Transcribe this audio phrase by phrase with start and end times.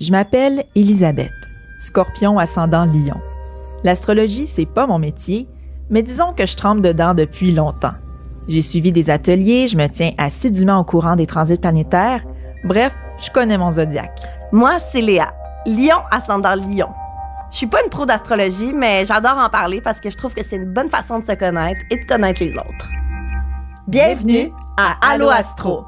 [0.00, 1.30] Je m'appelle Elisabeth,
[1.80, 3.20] scorpion ascendant lion.
[3.84, 5.48] L'astrologie, c'est pas mon métier,
[5.88, 7.94] mais disons que je trempe dedans depuis longtemps.
[8.48, 12.24] J'ai suivi des ateliers, je me tiens assidûment au courant des transits planétaires.
[12.64, 14.20] Bref, je connais mon zodiaque.
[14.50, 15.32] Moi, c'est Léa,
[15.64, 16.88] lion ascendant lion.
[17.52, 20.42] Je suis pas une pro d'astrologie, mais j'adore en parler parce que je trouve que
[20.42, 22.90] c'est une bonne façon de se connaître et de connaître les autres.
[23.86, 25.84] Bienvenue à Allo Astro.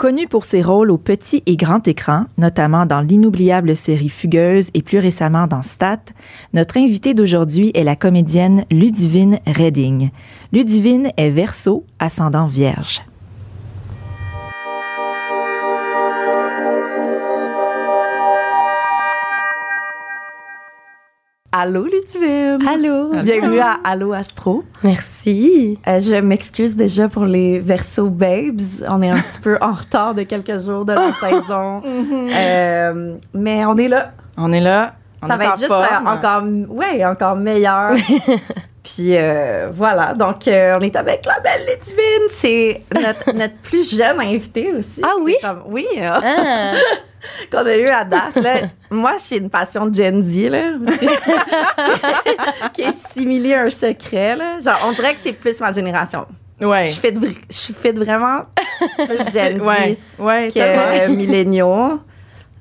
[0.00, 4.80] Connu pour ses rôles au petit et grand écran, notamment dans l'inoubliable série Fugueuse et
[4.80, 6.00] plus récemment dans Stat,
[6.54, 10.08] notre invitée d'aujourd'hui est la comédienne Ludivine Redding.
[10.54, 13.02] Ludivine est verso, ascendant vierge.
[21.52, 22.58] Allô Ludivine.
[22.68, 23.10] Allô.
[23.24, 24.62] Bienvenue à Allo Astro.
[24.84, 25.80] Merci.
[25.88, 28.60] Euh, je m'excuse déjà pour les Verso Babes.
[28.88, 31.82] On est un petit peu en retard de quelques jours de la saison.
[31.84, 34.04] Euh, mais on est là.
[34.36, 34.94] On est là.
[35.22, 37.90] On Ça va être juste euh, encore, ouais, encore meilleur.
[38.94, 42.28] Puis euh, voilà, donc euh, on est avec la belle Ludivine.
[42.32, 45.00] C'est notre, notre plus jeune invitée aussi.
[45.04, 45.36] Ah oui?
[45.40, 46.72] Comme- oui, hein, Ah.
[47.52, 48.36] qu'on a eu à date.
[48.36, 48.54] Là.
[48.90, 50.72] Moi, j'ai une passion de Gen Z, là,
[52.72, 54.36] qui est similée à un secret.
[54.36, 54.60] Là.
[54.60, 56.26] Genre, on dirait que c'est plus ma génération.
[56.60, 56.88] Ouais.
[56.90, 58.40] Je fais, de, je de vraiment
[58.96, 62.00] plus Gen Z Ouais, ouais, que euh, milléniaux.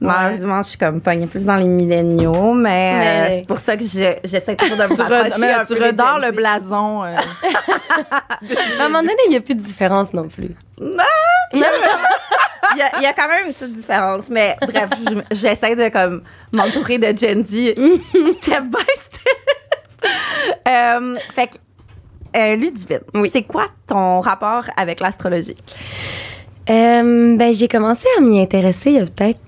[0.01, 2.93] Malheureusement, je suis comme pognée plus dans les milléniaux, mais,
[3.31, 5.65] euh, c'est pour ça que je- j'essaie toujours de me Tu, rapprocher red- mais un
[5.65, 7.03] tu peu redors le blason.
[7.03, 7.15] euh.
[8.79, 10.51] À un moment donné, il n'y a plus de différence non plus.
[10.79, 11.59] Il
[12.77, 15.89] y, a, il y a quand même une petite différence, mais bref, je- j'essaie de
[15.89, 16.21] comme
[16.53, 17.73] m'entourer de Gen Z
[18.41, 20.11] step by step.
[20.67, 23.29] Euh, fait que, euh, Ludivine, Oui.
[23.33, 25.55] c'est quoi ton rapport avec l'astrologie?
[26.69, 29.39] Euh, ben, j'ai commencé à m'y intéresser il y a peut-être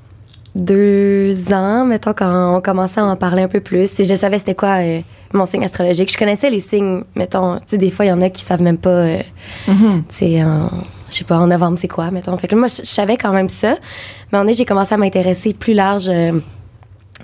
[0.56, 4.00] deux ans, mettons, quand on commençait à en parler un peu plus.
[4.00, 5.00] Et je savais c'était quoi euh,
[5.34, 6.12] mon signe astrologique.
[6.12, 8.62] Je connaissais les signes, mettons, tu sais, des fois, il y en a qui savent
[8.62, 9.20] même pas, euh,
[9.68, 10.04] Mhm.
[10.10, 10.70] tu sais, en,
[11.10, 12.36] je sais pas, en novembre, c'est quoi, mettons.
[12.38, 13.78] Fait que moi, je, savais quand même ça.
[14.32, 16.40] Mais en est, j'ai commencé à m'intéresser plus large euh,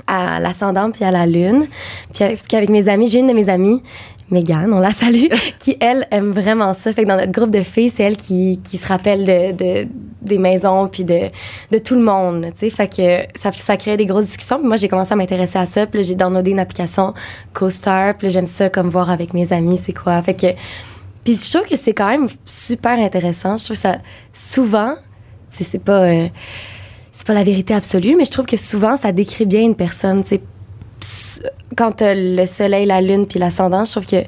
[0.08, 1.68] à l'ascendant puis à la lune.
[2.14, 3.82] Puis avec, parce qu'avec mes amis, j'ai une de mes amies,
[4.30, 5.28] Mégane, on la salue,
[5.60, 6.92] qui, elle, aime vraiment ça.
[6.92, 9.88] Fait que dans notre groupe de filles, c'est elle qui, qui se rappelle de, de-
[10.22, 11.30] des maisons puis de,
[11.72, 12.70] de tout le monde, tu sais.
[12.70, 14.58] Fait que ça, ça créait des grosses discussions.
[14.60, 15.88] Puis moi, j'ai commencé à m'intéresser à ça.
[15.88, 17.14] Puis j'ai downloadé une application
[17.54, 18.16] CoStar.
[18.18, 20.22] Puis j'aime ça comme voir avec mes amis, c'est quoi.
[20.22, 20.48] Fait que...
[21.24, 23.58] Puis je trouve que c'est quand même super intéressant.
[23.58, 23.98] Je trouve que ça...
[24.34, 24.96] Souvent,
[25.50, 26.04] c'est pas...
[26.04, 26.28] euh,
[27.14, 30.24] c'est pas la vérité absolue, mais je trouve que souvent, ça décrit bien une personne.
[30.24, 30.42] tu sais.
[31.76, 34.24] Quand t'as le soleil, la lune, puis l'ascendant, je trouve que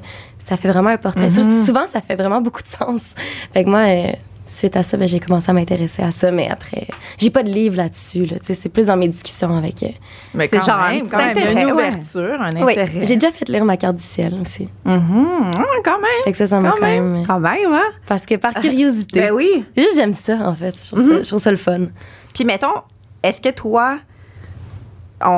[0.46, 1.28] ça fait vraiment un portrait.
[1.30, 1.64] Mhm.
[1.64, 3.02] Souvent, ça fait vraiment beaucoup de sens.
[3.52, 4.12] Fait que moi, euh,
[4.46, 7.50] suite à ça, ben, j'ai commencé à m'intéresser à ça, mais après, j'ai pas de
[7.50, 8.24] livre là-dessus.
[8.26, 9.82] Là, c'est plus dans mes discussions avec...
[9.82, 9.88] euh,
[10.34, 11.72] Mais C'est quand genre même, quand même, intérêt, une ouais.
[11.72, 13.04] ouverture, un Oui, intérêt.
[13.04, 14.68] j'ai déjà fait lire ma carte du ciel aussi.
[14.84, 15.50] Mhm.
[15.56, 16.24] Ouais, quand même.
[16.24, 17.24] Fait que ça, ça m'a Quand quand même...
[17.26, 17.90] Quand même, hein?
[18.06, 19.20] Parce que par curiosité.
[19.20, 19.64] Ben oui.
[19.76, 20.74] Juste, j'aime ça, en fait.
[20.82, 21.24] Je trouve, ça, Mhm.
[21.24, 21.86] je trouve ça le fun.
[22.34, 22.74] Puis mettons,
[23.22, 23.98] est-ce que toi,
[25.24, 25.28] on,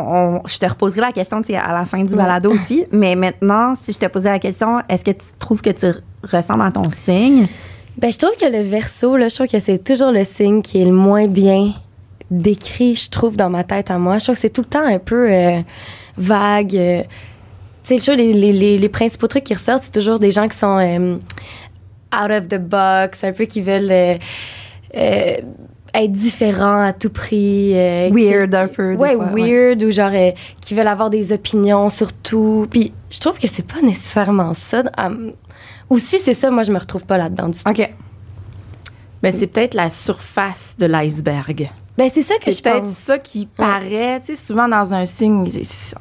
[0.45, 2.17] on- je te reposerai la question à la fin du Ouais.
[2.17, 5.71] balado aussi, mais maintenant, si je te posais la question, est-ce que tu trouves que
[5.71, 5.87] tu
[6.33, 7.47] ressembles à ton signe?
[7.99, 10.81] Ben, je trouve que le verso, là, je trouve que c'est toujours le signe qui
[10.81, 11.73] est le moins bien
[12.31, 14.17] décrit, je trouve, dans ma tête à moi.
[14.19, 15.61] Je trouve que c'est tout le temps un peu euh,
[16.17, 16.75] vague.
[16.77, 17.03] euh.
[17.85, 20.57] tu sais, les, les, les, les principaux trucs qui ressortent, c'est toujours des gens qui
[20.57, 21.17] sont euh,
[22.15, 24.19] out of the box, un peu qui veulent
[25.95, 27.73] être différents à tout prix.
[27.77, 29.43] euh, qui- Weird un peu, des Ouais, fois, ouais.
[29.51, 30.31] weird, ou genre euh,
[30.61, 32.67] qui veulent avoir des opinions sur tout.
[32.71, 34.83] Puis je trouve que c'est pas nécessairement ça.
[34.99, 35.33] Um,
[35.91, 37.69] ou si c'est ça, moi, je me retrouve pas là-dedans du tout.
[37.71, 37.87] OK.
[39.23, 41.71] Mais c'est peut-être la surface de l'iceberg.
[41.99, 42.93] Ben, c'est ça que C'est je peut-être pense.
[42.95, 45.45] ça qui paraît, tu sais, souvent dans un signe,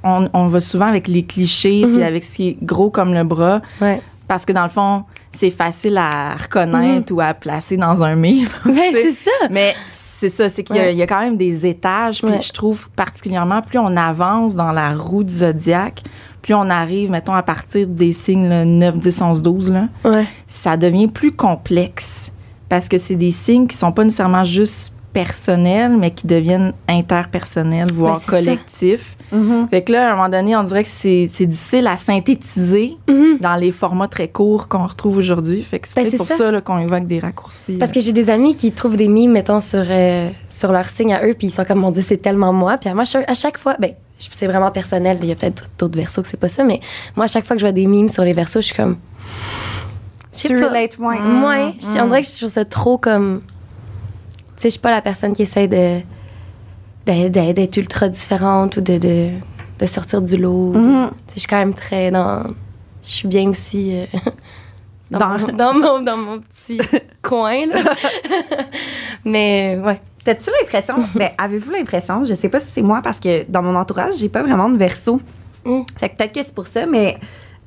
[0.03, 1.94] on, on va souvent avec les clichés, Mhm.
[1.95, 4.01] puis avec ce qui est gros comme le bras, Ouais.
[4.31, 8.16] Parce que dans le fond, c'est facile à reconnaître ou à placer dans un
[8.63, 8.92] Tu sais.
[8.94, 9.48] c'est ça.
[9.50, 10.94] Mais c'est ça, c'est qu'il y, a- Ouais.
[10.94, 12.22] il y a quand même des étages.
[12.22, 12.42] Puis Ouais.
[12.42, 16.04] je trouve particulièrement, plus on avance dans la roue du zodiaque,
[16.42, 20.24] plus on arrive, mettons, à partir des signes là, 9, 10, 11, 12, là, Ouais.
[20.48, 22.31] ça devient plus complexe.
[22.69, 27.91] Parce que c'est des signes qui sont pas nécessairement juste personnels, mais qui deviennent interpersonnels,
[27.93, 28.31] voire Ben, ça.
[28.31, 29.17] collectifs.
[29.31, 29.67] Mhm.
[29.69, 33.37] Fait que là, à un moment donné, on dirait que c'est difficile à synthétiser Mhm.
[33.39, 35.61] dans les formats très courts qu'on retrouve aujourd'hui.
[35.63, 36.61] Fait que c'est Ben, pour ça.
[36.61, 37.77] qu'on évoque des raccourcis.
[37.77, 41.13] Parce que j'ai des amis qui trouvent des mimes, mettons, sur, euh, sur leur signe
[41.13, 42.77] à eux, puis ils sont comme, mon Dieu, c'est tellement moi.
[42.77, 45.17] Puis à moi, à chaque fois, ben, c'est vraiment personnel.
[45.21, 46.79] Il y a peut-être d'autres versos que c'est pas ça, mais
[47.15, 48.97] moi, à chaque fois que je vois des mimes sur les versos, je suis comme.
[50.33, 50.67] Je sais Tu pas.
[50.69, 51.19] relates moins.
[51.19, 53.41] Moi, je- on dirait que je trouve ça trop comme.
[54.61, 56.01] Sais, je suis pas la personne qui essaie de.
[57.05, 59.29] d'être ultra différente ou de, de,
[59.79, 60.73] de sortir du lot.
[60.73, 61.09] Mhm.
[61.27, 62.43] Sais, je suis quand même très dans.
[63.03, 63.97] Je suis bien aussi.
[63.99, 64.05] euh,
[65.11, 66.77] dans, Dans- Mon, dans, mon, dans mon petit
[67.23, 67.81] coin, là.
[69.25, 69.99] Mais, ouais.
[70.23, 73.75] T'as-tu l'impression, ben, avez-vous l'impression, je sais pas si c'est moi parce que dans mon
[73.75, 75.19] entourage, j'ai pas vraiment de verso.
[75.65, 75.79] Mm.
[75.97, 77.17] Fait que peut-être que c'est pour ça, mais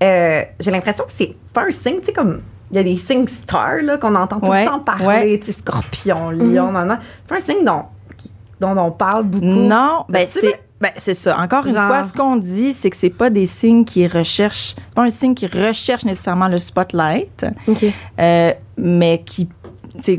[0.05, 2.43] euh, j'ai l'impression que c'est pas un signe, tu sais, comme
[2.75, 5.39] il y a des signes stars là, qu'on entend tout Ouais, le temps parler, ouais.
[5.39, 7.83] tu sais, scorpion, lion, nan, C'est pas un signe dont,
[8.17, 9.45] qui- dont on parle beaucoup.
[9.45, 11.39] Non, ben tu c'est ben, c'est ça.
[11.41, 14.95] Encore une fois, ce qu'on dit, c'est que c'est pas des signes qui recherchent, c'est
[14.95, 17.85] pas un signe qui recherche nécessairement le spotlight, OK.
[18.21, 19.49] euh, mais qui,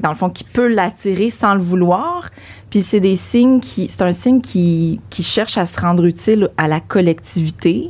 [0.01, 2.29] dans le fond, qui peut l'attirer sans le vouloir.
[2.71, 6.49] Puis c'est des signes qui, c'est un signe qui, qui cherche à se rendre utile
[6.57, 7.89] à la collectivité,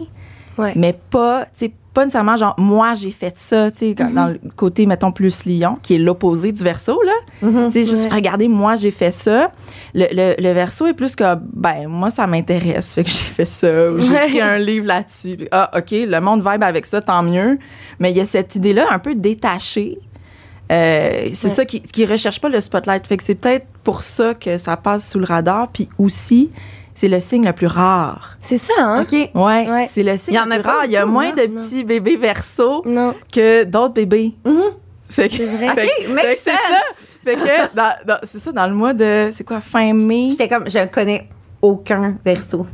[0.57, 0.73] Ouais.
[0.75, 4.27] mais pas, tu sais, pas nécessairement genre moi j'ai fait ça, tu sais, quand- dans
[4.27, 7.13] le côté mettons plus lion, qui est l'opposé du verso là.
[7.41, 7.65] Mhm.
[7.67, 8.15] Tu sais, juste Ouais.
[8.15, 9.51] regardez, moi, j'ai fait ça.
[9.95, 13.45] Le, le, le verso est plus que, ben, moi, ça m'intéresse, fait que j'ai fait
[13.45, 13.89] ça.
[13.91, 15.37] ou J'ai écrit un livre là-dessus.
[15.51, 17.57] Ah, OK, le monde vibe avec ça, tant mieux.
[17.99, 19.97] Mais il y a cette idée-là un peu détachée.
[20.71, 21.53] Euh, c'est Ouais.
[21.53, 23.05] ça qui, qui recherche pas le spotlight.
[23.07, 25.67] Fait que c'est peut-être pour ça que ça passe sous le radar.
[25.71, 26.49] Puis aussi,
[26.95, 28.37] c'est le signe le plus rare.
[28.41, 29.01] C'est ça, hein?
[29.03, 29.11] OK?
[29.11, 29.29] Ouais,
[29.69, 29.87] Ouais.
[29.89, 30.85] c'est le signe Il y en le a plus rare.
[30.85, 31.33] Il y a moins hein?
[31.37, 31.61] de Non.
[31.61, 33.13] petits bébés verso Non.
[33.31, 34.33] que d'autres bébés.
[34.45, 34.53] Mhm.
[35.07, 35.67] Que- C'est vrai.
[35.75, 36.81] fait que- OK, que c'est ça.
[37.23, 40.29] Fait que, dans- dans- c'est ça, dans le mois de, c'est quoi, fin mai?
[40.31, 41.29] J'étais comme, je connais
[41.61, 42.65] aucun verso.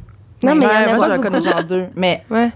[0.44, 1.86] Non, mais il y en Ouais, a moi, pas j'en connais genre deux.
[1.96, 2.52] Mais Ouais.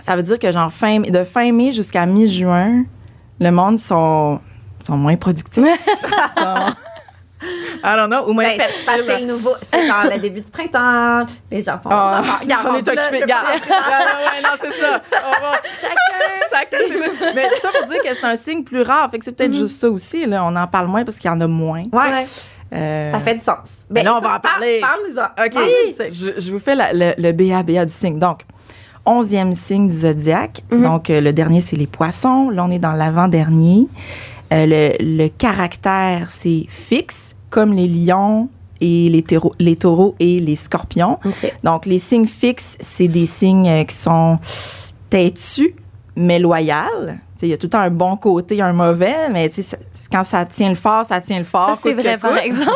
[0.00, 2.84] ça veut dire que, genre, fin, de fin mai jusqu'à mi-juin,
[3.40, 4.40] le monde sont,
[4.86, 5.64] sont moins productifs.
[6.36, 6.74] sont,
[7.84, 8.66] I don't know, ou moins Ben,
[9.06, 12.40] c'est le nouveau, c'est genre le début du printemps, les gens font Ah, leurs affaires.
[12.42, 13.22] Regarde, on est occupés.
[13.22, 13.46] Regarde.
[13.70, 15.02] Ah, ouais, non, c'est ça.
[15.12, 15.96] On va- Chacun.
[16.50, 19.10] Chacun, c'est Mais ça pour dire que c'est un signe plus rare.
[19.10, 19.58] Fait que c'est peut-être Mhm.
[19.58, 20.26] juste ça aussi.
[20.26, 20.42] Là.
[20.44, 21.82] On en parle moins parce qu'il y en a moins.
[21.92, 22.26] Ouais, Ouais.
[22.74, 23.86] Euh, ça fait du sens.
[23.88, 24.80] Ben là, on va en par- parler.
[24.80, 25.44] Parle-nous-en.
[25.46, 26.10] OK.
[26.12, 28.18] Je, je vous fais la- le, le BABA du signe.
[28.18, 28.40] Donc,
[29.04, 30.62] onzième signe du zodiaque.
[30.72, 30.82] Mhm.
[30.82, 32.50] Donc, euh, le dernier, c'est les poissons.
[32.50, 33.86] Là, on est dans l'avant-dernier.
[34.52, 38.48] Euh, le, le caractère, c'est fixe, comme les lions
[38.80, 41.18] et les, taureaux- les taureaux et les scorpions.
[41.64, 44.38] Donc, les signes fixes, c'est des signes euh, qui sont
[45.10, 45.74] têtus,
[46.16, 47.18] mais loyales.
[47.42, 49.76] Il y a tout le temps un bon côté, un mauvais, mais ça-
[50.10, 51.70] quand ça tient le fort, ça tient le fort.
[51.70, 52.68] Ça, c'est vrai, par coûte.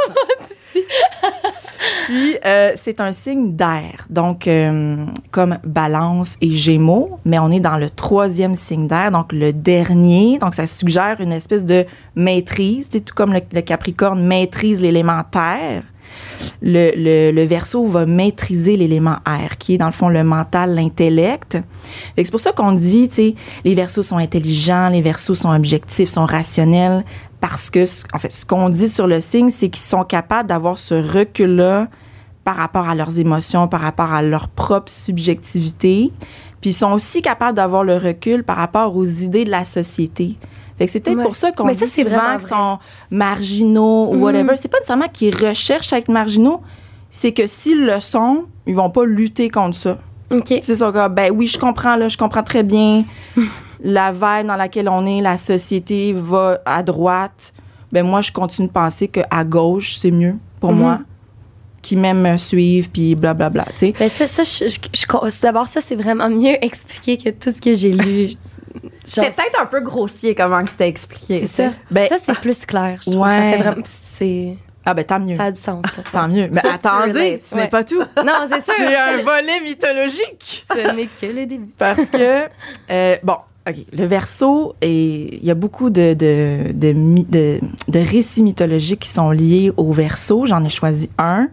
[2.06, 4.06] Puis, euh, c'est un signe d'air.
[4.10, 9.32] Donc, euh, comme balance et gémeaux, mais on est dans le troisième signe d'air, donc
[9.32, 10.38] le dernier.
[10.38, 11.86] Donc, ça suggère une espèce de
[12.16, 12.88] maîtrise.
[12.92, 15.84] C'est tout comme le, Capricorne maîtrise l'élément terre.
[16.62, 21.58] Le, verso va maîtriser l'élément air, qui est dans le fond le mental, l'intellect.
[22.16, 27.04] C'est pour ça qu'on dit, les versos sont intelligents, les versos sont objectifs, sont rationnels,
[27.40, 27.84] parce que,
[28.14, 31.88] en fait, ce qu'on dit sur le signe, c'est qu'ils sont capables d'avoir ce recul-là
[32.44, 36.10] par rapport à leurs émotions, par rapport à leur propre subjectivité.
[36.60, 40.36] Puis ils sont aussi capables d'avoir le recul par rapport aux idées de la société.
[40.78, 41.24] Fait que c'est peut-être Ouais.
[41.24, 42.78] pour ça qu'on dit ça, souvent qu'ils sont
[43.10, 44.22] marginaux ou Mhm.
[44.22, 44.56] whatever.
[44.56, 46.60] C'est pas nécessairement qu'ils recherchent à être marginaux,
[47.10, 49.98] c'est que s'ils le sont, ils vont pas lutter contre ça.
[50.30, 50.54] OK.
[50.62, 51.08] C'est ça.
[51.08, 53.04] Ben oui, je comprends, là, je comprends très bien
[53.82, 57.52] la vibe dans laquelle on est, la société va à droite.
[57.92, 60.78] Ben moi, je continue de penser qu'à gauche, c'est mieux pour Mhm.
[60.78, 60.98] moi.
[61.82, 63.94] Qui m'aiment me suivre, puis blablabla, tu sais.
[63.98, 67.60] Ben ça, ça je, je- je- d'abord, ça, c'est vraiment mieux expliqué que tout ce
[67.60, 68.32] que j'ai lu.
[69.06, 71.48] C'était peut-être un peu grossier comment que c'était expliqué.
[71.48, 71.72] C'est ça.
[71.90, 73.22] Ben, ça, c'est plus clair, je trouve.
[73.22, 73.28] Ouais.
[73.30, 73.82] Ça fait vraiment...
[74.18, 74.56] C'est...
[74.84, 75.36] Ah ben tant mieux.
[75.36, 76.02] Ça a du sens, ça.
[76.12, 76.48] Tant mieux.
[76.52, 77.68] Mais Ça, attendez, ce n'est Ouais.
[77.68, 77.98] pas tout.
[78.24, 78.74] Non, c'est sûr.
[78.78, 80.66] J'ai un volet mythologique.
[80.70, 81.72] Ce n'est que le début.
[81.78, 82.44] Parce que,
[82.90, 83.36] euh, bon,
[83.68, 88.42] OK, le verso, et il y a beaucoup de, de, de, mi- de- de récits
[88.42, 90.46] mythologiques qui sont liés au verso.
[90.46, 91.48] J'en ai choisi un.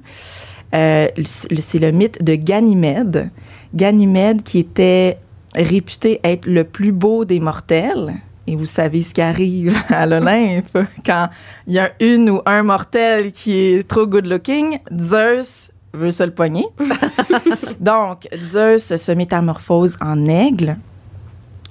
[0.74, 3.30] Euh, c'est le mythe de Ganymède.
[3.76, 5.18] Ganymède qui était
[5.56, 8.14] réputé être le plus beau des mortels.
[8.48, 11.28] Et vous savez ce qui arrive à l'Olympe quand
[11.68, 16.24] il y a une ou un mortel qui est trop good looking, Zeus veut se
[16.24, 16.66] le poigner.
[17.82, 20.78] Donc, Zeus se métamorphose en aigle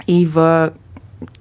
[0.08, 0.70] et il va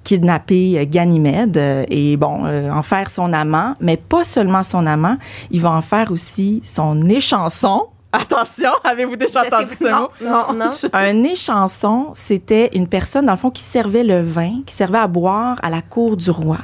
[0.04, 4.86] kidnapper euh, Ganymède euh, et bon euh, en faire son amant, mais pas seulement son
[4.86, 5.16] amant,
[5.50, 7.86] il va en faire aussi son échanson.
[8.12, 10.08] Attention, avez-vous déjà entendu ce non, mot?
[10.22, 10.52] non.
[10.54, 10.70] Non.
[10.92, 15.06] Un échanson, c'était une personne, dans le fond, qui servait le vin, qui servait à
[15.06, 16.58] boire à la cour du roi.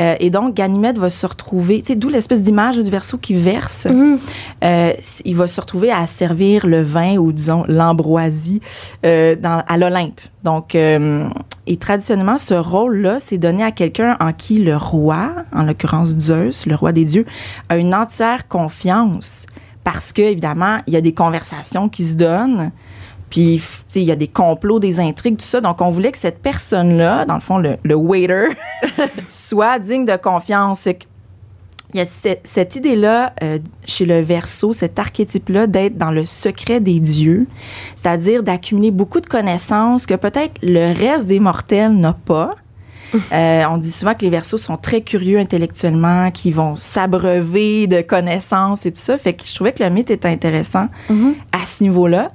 [0.00, 3.34] Euh, et donc, Ganymède va se retrouver, tu sais, d'où l'espèce d'image du verso qui
[3.34, 3.86] verse.
[3.86, 4.18] Mhm.
[4.64, 4.92] Euh,
[5.24, 8.60] il va se retrouver à servir le vin ou, disons, l'ambroisie
[9.04, 10.20] euh, dans- à l'Olympe.
[10.44, 16.10] Donc, et traditionnellement, ce rôle-là, c'est donné à quelqu'un en qui le roi, en l'occurrence
[16.18, 17.26] Zeus, le roi des dieux,
[17.68, 19.46] a une entière confiance
[19.82, 22.70] parce que, évidemment, il y a des conversations qui se donnent.
[23.36, 25.60] Puis, f- tu sais, il y a des complots, des intrigues, tout ça.
[25.60, 28.48] Donc, on voulait que cette personne-là, dans le fond, le, le waiter,
[29.28, 30.86] soit digne de confiance.
[30.86, 36.24] Il y a cette, cette idée-là euh, chez le Verseau, cet archétype-là d'être dans le
[36.24, 37.46] secret des dieux,
[37.94, 42.52] c'est-à-dire d'accumuler beaucoup de connaissances que peut-être le reste des mortels n'a pas.
[43.32, 48.00] Euh, on dit souvent que les Verseaux sont très curieux intellectuellement, qui vont s'abreuver de
[48.02, 49.16] connaissances et tout ça.
[49.16, 51.34] Fait que je trouvais que le mythe était intéressant Mhm.
[51.52, 52.30] à ce niveau-là.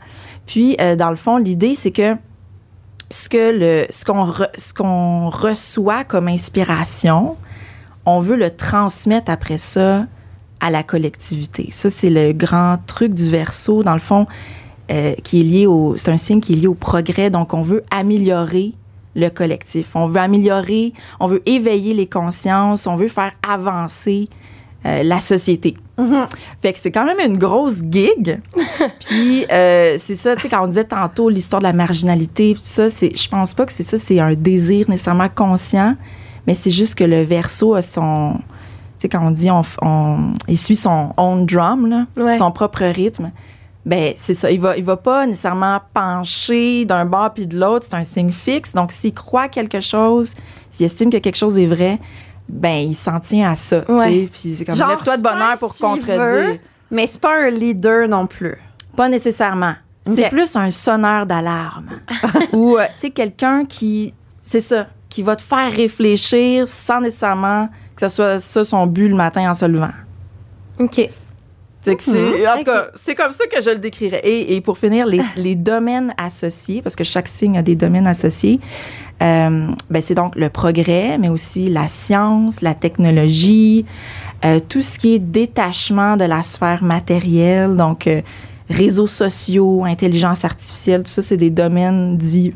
[0.52, 2.18] Puis, euh, dans le fond, l'idée, c'est que
[3.10, 3.30] ce
[4.74, 7.38] qu'on reçoit comme inspiration,
[8.06, 10.08] on veut le transmettre après ça
[10.60, 11.70] à la collectivité.
[11.72, 14.28] Ça, c'est le grand truc du verso, dans le fond,
[14.92, 15.96] euh, qui est lié au.
[15.96, 17.30] C'est un signe qui est lié au progrès.
[17.30, 18.74] Donc, on veut améliorer
[19.16, 19.96] le collectif.
[19.96, 20.92] On veut améliorer,
[21.22, 24.28] on veut éveiller les consciences, on veut faire avancer
[24.86, 25.78] euh, la société.
[26.02, 26.28] Mhm.
[26.62, 28.40] Fait que c'est quand même une grosse gig.
[29.08, 32.62] Puis euh, c'est ça, tu sais, quand on disait tantôt l'histoire de la marginalité, tout
[32.64, 35.96] ça, c'est, je pense pas que c'est ça, c'est un désir nécessairement conscient,
[36.48, 38.44] mais c'est juste que le verso a son, tu
[39.04, 42.38] sais, quand on dit on, on il suit son own drum, là, Ouais.
[42.38, 43.32] son propre rythme.
[43.84, 47.88] Ben c'est ça, il va, il va pas nécessairement pencher d'un bord puis de l'autre,
[47.90, 48.74] c'est un signe fixe.
[48.74, 50.34] Donc s'il croit quelque chose,
[50.70, 52.00] s'il estime que quelque chose est vrai,
[52.52, 53.82] ben il s'en tient à ça.
[53.82, 54.10] tu Ouais.
[54.10, 54.30] sais.
[54.32, 56.58] Puis c'est comme lève-toi de bonheur pour contredire.
[56.92, 58.58] Mais c'est pas un leader non plus.
[58.96, 59.74] Pas nécessairement.
[60.06, 61.90] C'est plus un sonneur d'alarme.
[62.54, 67.70] Ou, euh, tu sais, quelqu'un qui, c'est ça, qui va te faire réfléchir sans nécessairement
[67.96, 69.92] que ce soit ça son but le matin en se levant.
[70.80, 71.10] OK.
[71.84, 72.48] Fait que c'est, Mhm.
[72.54, 74.22] en tout cas, c'est comme ça que je le décrirais.
[74.24, 78.06] Et, et pour finir, les, les domaines associés, parce que chaque signe a des domaines
[78.08, 78.60] associés,
[79.24, 83.86] euh, ben c'est donc le progrès, mais aussi la science, la technologie,
[84.46, 88.22] euh, tout ce qui est détachement de la sphère matérielle, donc euh,
[88.70, 92.54] réseaux sociaux, intelligence artificielle, tout ça, c'est des domaines dits.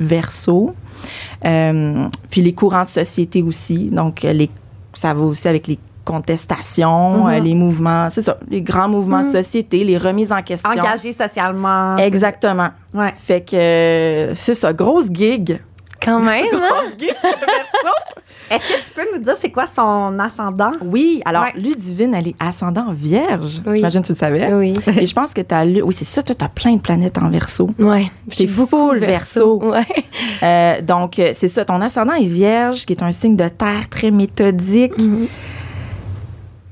[1.46, 4.50] Euh, puis les courants de société aussi, donc les,
[4.94, 7.30] ça va aussi avec les contestations, Mhm.
[7.34, 9.32] euh, les mouvements, c'est ça, les grands mouvements de Mhm.
[9.34, 10.70] société, les remises en question.
[10.70, 11.98] Engagé socialement.
[11.98, 12.70] Exactement.
[12.94, 13.14] Ouais.
[13.18, 15.60] Fait que euh, c'est ça, grosse gig.
[16.02, 16.50] Quand même, hein?
[16.52, 17.14] Grosse gig.
[17.24, 17.96] verso.
[18.52, 20.72] Est-ce que tu peux nous dire c'est quoi son ascendant?
[20.84, 21.54] oui, alors Ouais.
[21.60, 23.60] Ludivine, elle est ascendant vierge.
[23.66, 23.78] Oui.
[23.78, 24.54] J'imagine que tu le savais.
[24.54, 24.74] Oui.
[25.02, 25.82] Et je pense que tu as lu.
[25.82, 27.72] Oui, c'est ça, toi, tu as plein de planètes en verso.
[27.80, 28.06] Ouais.
[28.30, 29.60] J'ai full verso.
[29.64, 29.88] Ouais.
[30.44, 34.12] Euh, donc, c'est ça, ton ascendant est vierge, qui est un signe de terre très
[34.12, 34.96] méthodique.
[35.00, 35.28] Mhm.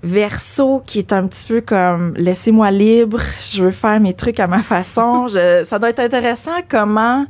[0.03, 4.47] Verso, qui est un petit peu comme laissez-moi libre, je veux faire mes trucs à
[4.47, 5.27] ma façon.
[5.29, 7.25] Je- ça doit être intéressant comment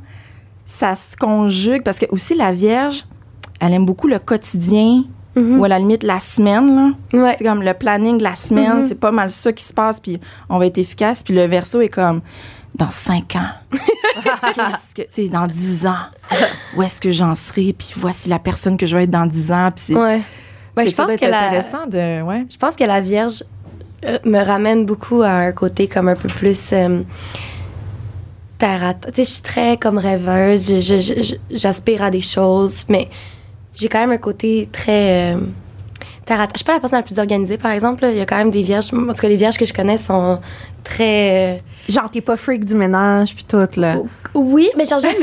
[0.66, 3.04] ça se conjugue, parce que aussi la Vierge,
[3.60, 5.04] elle aime beaucoup le quotidien
[5.36, 5.58] Mhm.
[5.60, 6.94] ou à la limite la semaine.
[7.12, 7.34] Ouais.
[7.38, 8.88] C'est comme le planning de la semaine, Mhm.
[8.88, 11.22] c'est pas mal ça qui se passe, puis on va être efficace.
[11.22, 12.22] Puis le Verseau est comme
[12.74, 13.50] dans cinq ans.
[14.54, 16.06] Qu'est-ce que, tu sais, dans dix ans,
[16.76, 17.72] où est-ce que j'en serai?
[17.76, 19.70] Puis voici la personne que je vais être dans dix ans.
[19.74, 20.20] Puis c'est Ouais.
[20.76, 22.22] Ouais, fait je que ça pense que la, intéressant de.
[22.22, 22.44] Ouais.
[22.50, 23.44] je pense que la Vierge
[24.04, 27.02] euh, me ramène beaucoup à un côté comme un peu plus euh,
[28.58, 28.94] terre.
[29.02, 30.80] Tu sais, je suis très comme rêveuse,
[31.50, 33.08] j'aspire à des choses, mais
[33.74, 35.40] j'ai quand même un côté très euh,
[36.26, 36.48] terre à.
[36.52, 38.02] Je suis pas la personne la plus organisée, par exemple.
[38.02, 38.10] là.
[38.10, 40.40] Il y a quand même des vierges, tout cas, les vierges que je connais sont
[40.82, 41.62] très.
[41.88, 43.96] Genre, t'es pas freak du ménage puis tout, là.
[44.34, 45.14] Oui, mais genre, j'aime,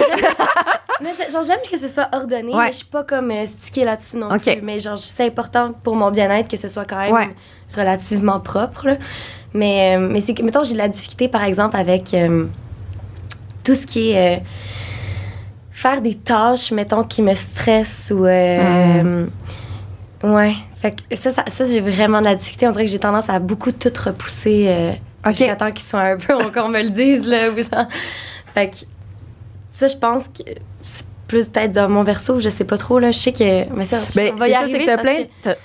[1.01, 2.65] mais genre, j'aime que ce soit ordonné, Ouais.
[2.65, 4.61] mais je suis pas comme euh, stickée là-dessus non plus.
[4.61, 7.29] Mais genre, c'est important pour mon bien-être que ce soit quand même Ouais.
[7.75, 8.85] relativement propre.
[8.87, 8.97] là.
[9.53, 12.45] Mais, euh, mais c'est que, mettons, j'ai de la difficulté, par exemple, avec euh,
[13.63, 14.37] tout ce qui est.
[14.37, 14.41] euh,
[15.71, 18.25] faire des tâches, mettons, qui me stressent ou.
[18.25, 19.25] euh,
[20.23, 20.53] Ouais.
[20.79, 22.67] Fait que ça, ça, ça, j'ai vraiment de la difficulté.
[22.67, 24.65] On dirait que j'ai tendance à beaucoup tout repousser
[25.25, 25.35] euh, OK.
[25.35, 27.49] jusqu'à temps qu'ils soient un peu, qu'on me le dise, là.
[27.51, 27.87] ou genre-
[28.53, 28.75] Fait que
[29.73, 30.43] ça, je pense que
[30.81, 33.11] c'est plus peut-être dans mon verso, je sais pas trop, là.
[33.11, 33.73] Je sais que.
[33.73, 35.17] Mais ça, Ben, on va c'est y ça, c'est que t'as plein.
[35.41, 35.55] t'as-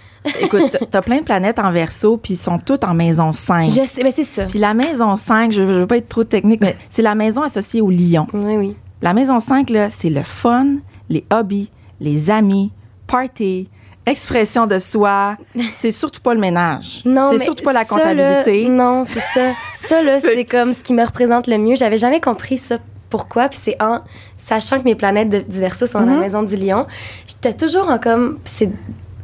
[0.40, 3.68] Écoute, t'as plein de planètes en verso, puis ils sont toutes en maison 5.
[3.70, 4.46] Je sais, mais c'est ça.
[4.46, 7.42] Puis la maison 5, je, je veux pas être trop technique, mais c'est la maison
[7.42, 8.26] associée au lion.
[8.32, 8.76] Oui, oui.
[9.02, 11.70] La maison 5, là, c'est le fun, les hobbies,
[12.00, 12.72] les amis,
[13.06, 13.68] party,
[14.06, 15.36] expression de soi,
[15.72, 17.02] c'est surtout pas le ménage.
[17.04, 18.62] Non, c'est surtout pas la ça, comptabilité.
[18.64, 19.52] là, non, c'est ça.
[19.88, 21.74] Ça, là, c'est comme ce qui me représente le mieux.
[21.76, 22.78] J'avais jamais compris ça.
[23.10, 23.48] Pourquoi?
[23.48, 24.00] Puis c'est en
[24.36, 26.14] sachant que mes planètes de- du verso sont dans Mhm.
[26.14, 26.86] la maison du lion.
[27.26, 28.38] J'étais toujours en comme.
[28.44, 28.70] C'est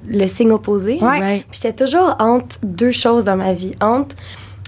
[0.08, 0.98] le signe opposé.
[1.00, 1.18] Ouais.
[1.20, 1.44] Ouais.
[1.50, 3.74] Puis j'étais toujours entre deux choses dans ma vie.
[3.80, 4.16] Entre.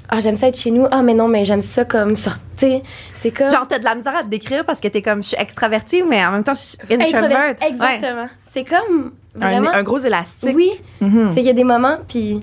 [0.09, 0.87] Ah, j'aime ça être chez nous.
[0.90, 2.83] Ah, mais non, mais j'aime ça comme sortir.
[3.21, 3.50] C'est comme.
[3.50, 6.02] Genre, t'as de la misère à te décrire parce que t'es comme, je suis extravertie,
[6.02, 7.14] mais en même temps, je suis Introvert.
[7.16, 7.56] introvert.
[7.61, 7.68] Ouais.
[7.68, 8.28] Exactement.
[8.52, 9.12] C'est comme.
[9.40, 10.54] Un, gros élastique.
[10.54, 10.70] oui.
[11.00, 11.28] Mhm.
[11.30, 12.40] Fait qu'il y a des moments, puis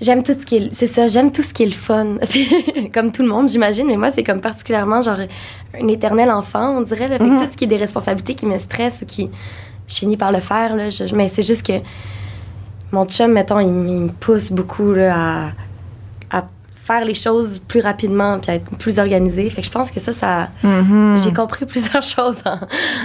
[0.00, 0.74] j'aime tout ce qui est.
[0.74, 2.16] C'est ça, j'aime tout ce qui est le fun.
[2.94, 5.18] Comme tout le monde, j'imagine, mais moi, c'est comme particulièrement genre
[5.78, 7.08] un éternel enfant, on dirait.
[7.08, 7.18] Là.
[7.18, 7.38] Fait que Mhm.
[7.38, 9.30] tout ce qui est des responsabilités qui me stressent ou qui.
[9.86, 10.90] Je finis par le faire, là.
[10.90, 11.74] je- mais c'est juste que
[12.92, 15.50] mon chum, mettons, il, il me pousse beaucoup là, à
[16.88, 19.48] faire les choses plus rapidement puis être plus organisé.
[19.50, 20.48] Fait que je pense que ça, ça.
[20.64, 21.18] Mhm.
[21.22, 22.38] J'ai compris plusieurs choses.
[22.46, 22.58] en-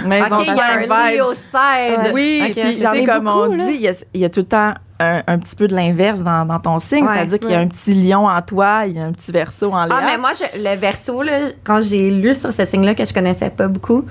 [0.04, 1.18] vibes.
[1.18, 2.10] Leo side.
[2.14, 2.52] Oui, Ok.
[2.60, 3.64] puis tu sais, comme on là.
[3.66, 5.74] dit, il y a, il y a tout le temps un, un petit peu de
[5.74, 7.04] l'inverse dans, dans ton signe.
[7.04, 7.14] Ouais.
[7.16, 7.64] C'est-à-dire qu'il y a Ouais.
[7.64, 9.96] un petit lion en toi, il y a un petit verso en Léa.
[10.00, 13.12] Ah, mais moi, je- le verso, là, quand j'ai lu sur ce signe-là que je
[13.12, 14.04] connaissais pas beaucoup,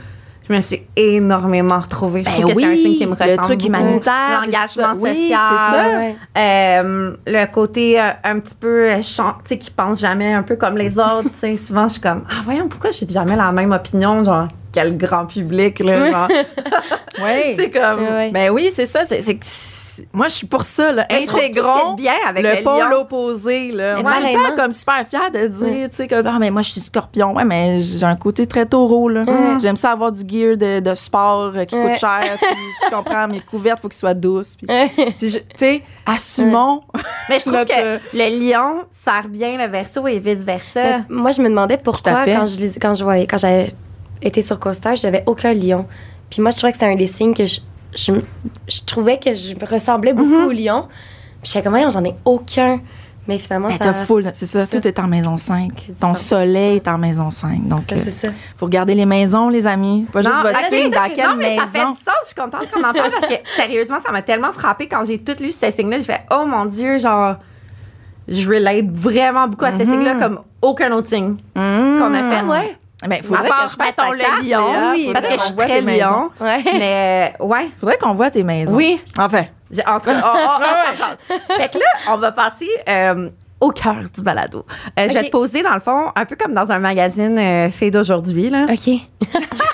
[0.53, 2.21] je me suis énormément retrouvée.
[2.21, 3.67] Je Ben trouve que c'est un oui, signe qui me le ressemble truc beaucoup.
[3.67, 4.93] humanitaire, L'engagement.
[4.97, 5.39] Oui, social.
[5.49, 5.97] c'est ça.
[5.97, 6.15] Ouais.
[6.37, 10.43] Euh, le côté euh, un petit peu euh, chan- tu sais, qui pense jamais un
[10.43, 11.29] peu comme les autres.
[11.31, 11.57] tu sais.
[11.57, 15.25] Souvent, je suis comme, ah, voyons, pourquoi j'ai jamais la même opinion, genre, quel grand
[15.25, 16.11] public, là.
[16.11, 16.27] genre.
[17.21, 17.53] Oui.
[17.57, 18.31] C'est comme, Ouais.
[18.31, 19.05] Ben oui, c'est ça.
[19.05, 19.45] c'est- fait que
[20.13, 20.91] moi, je suis pour ça.
[20.91, 21.05] Là.
[21.09, 23.71] Intégrons bien avec le le, pôle opposé.
[23.71, 23.99] Là.
[23.99, 26.61] Est tout le temps comme super fière de dire, tu sais, comme, ah, mais moi,
[26.61, 27.33] je suis scorpion.
[27.33, 29.09] Ouais, mais j'ai un côté très taureau.
[29.09, 29.25] Là.
[29.61, 32.21] J'aime ça avoir du gear de, de sport euh, qui coûte cher.
[32.41, 32.47] puis,
[32.83, 34.55] tu comprends, mes couvertes, il faut qu'ils soient douces.
[34.55, 34.67] puis-.
[35.17, 36.81] Tu sais, assumons.
[37.29, 40.99] Mais je trouve Notre- que le lion sert bien le verso et vice-versa.
[40.99, 43.73] Mais moi, je me demandais pourquoi, quand je quand je voyais, quand j'avais
[44.21, 45.87] été sur Coaster, je n'avais aucun lion.
[46.29, 47.59] Puis moi, je trouvais que c'était un des signes que je,
[47.95, 48.13] je,
[48.67, 50.45] je trouvais que je me ressemblais beaucoup Mhm.
[50.47, 50.87] au lion.
[51.41, 52.79] Puis j'étais comme, j'en ai aucun.
[53.25, 53.85] Mais finalement, Ben, ça.
[53.85, 54.65] t'as full, c'est ça.
[54.65, 54.67] ça.
[54.79, 55.71] Tout est en maison 5.
[55.87, 56.37] C'est Ton ça.
[56.39, 57.65] soleil est en maison 5.
[57.69, 58.33] Donc, ça, euh, c'est ça.
[58.57, 60.05] faut regarder les maisons, les amis.
[60.11, 61.61] Pas juste Non, votre ben, signe, dans quelle non, mais maison.
[61.61, 62.15] ça fait du sens.
[62.23, 65.19] Je suis contente qu'on en parle parce que sérieusement, ça m'a tellement frappé quand j'ai
[65.19, 65.99] tout lu ces signes-là.
[65.99, 67.35] J'ai fait, oh mon Dieu, genre,
[68.27, 69.91] je relate vraiment beaucoup à ces Mhm.
[69.91, 71.99] signes-là comme aucun autre signe Mmh.
[71.99, 72.45] qu'on a fait.
[72.49, 72.63] Ah,
[73.03, 73.07] ouais.
[73.09, 74.17] Ben, À faudrait part, que je fasse ta le
[74.49, 76.29] lion, oui, parce que je suis très lion.
[76.39, 76.63] Ouais.
[76.65, 78.73] Mais ouais, Faudrait qu'on voit tes maisons.
[78.73, 78.99] oui.
[79.17, 79.45] Enfin.
[79.87, 80.63] Entre, oh, oh,
[81.31, 81.33] oh.
[81.57, 84.65] Fait que là, on va passer euh, au cœur du balado.
[84.99, 87.71] Euh, Je vais te poser, dans le fond, un peu comme dans un magazine euh,
[87.71, 88.49] fait d'aujourd'hui.
[88.51, 88.65] là.
[88.69, 88.99] OK.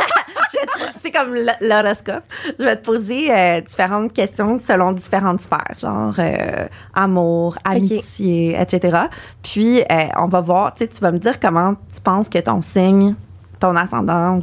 [1.02, 2.24] C'est comme l'horoscope.
[2.58, 9.06] Je vais te poser euh, différentes questions selon différentes sphères, genre euh, amour, amitié, etc.
[9.44, 12.40] Puis, euh, on va voir, tu sais, tu vas me dire comment tu penses que
[12.40, 13.16] ton signe,
[13.60, 14.40] ton ascendant,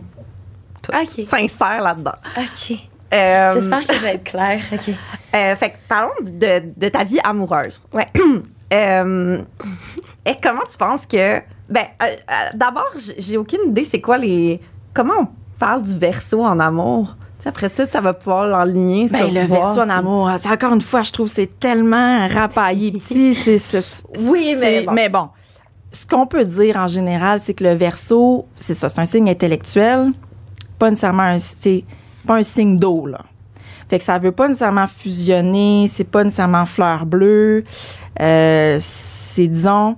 [0.88, 1.26] OK.
[1.28, 2.16] sincère là-dedans.
[2.36, 2.78] OK.
[3.12, 4.62] J'espère que je vais être claire.
[4.72, 4.94] OK.
[5.32, 7.82] fait que parlons de, de ta vie amoureuse.
[7.92, 8.08] Ouais.
[10.26, 11.40] Et comment tu penses que.
[11.68, 11.86] Ben,
[12.54, 14.60] d'abord, j'ai aucune idée c'est quoi les.
[14.92, 17.16] Comment on parle du verso en amour?
[17.44, 19.06] Après ça, ça va pouvoir l'enligner.
[19.08, 23.36] Ben, le voir verso en amour, encore une fois, je trouve c'est tellement rapaillé petit.
[23.36, 24.92] c'est- c'est- Oui, mais bon.
[24.92, 25.28] Mais bon,
[25.92, 29.30] ce qu'on peut dire en général, c'est que le verso, c'est ça, c'est un signe
[29.30, 30.10] intellectuel,
[30.80, 31.84] pas nécessairement un, c'est
[32.26, 33.20] pas un signe d'eau, là.
[33.88, 37.62] Fait que ça veut pas nécessairement fusionner, c'est pas nécessairement fleur bleue.
[38.20, 39.94] Euh, c'est, disons,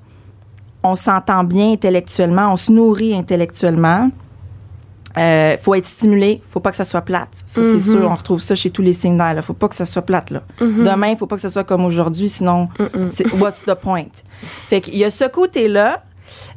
[0.82, 4.10] on s'entend bien intellectuellement, on se nourrit intellectuellement.
[5.16, 7.30] Euh, faut être stimulé, faut pas que ça soit plate.
[7.46, 7.80] Ça, Mhm.
[7.80, 9.34] c'est sûr, on retrouve ça chez tous les signes d'air.
[9.34, 9.42] Là.
[9.42, 10.30] Faut pas que ça soit plate.
[10.30, 10.42] Là.
[10.60, 10.84] Mhm.
[10.84, 12.68] Demain, faut pas que ça soit comme aujourd'hui, sinon,
[13.10, 14.04] c'est what's the point?
[14.68, 16.02] Fait qu'il y a ce côté-là.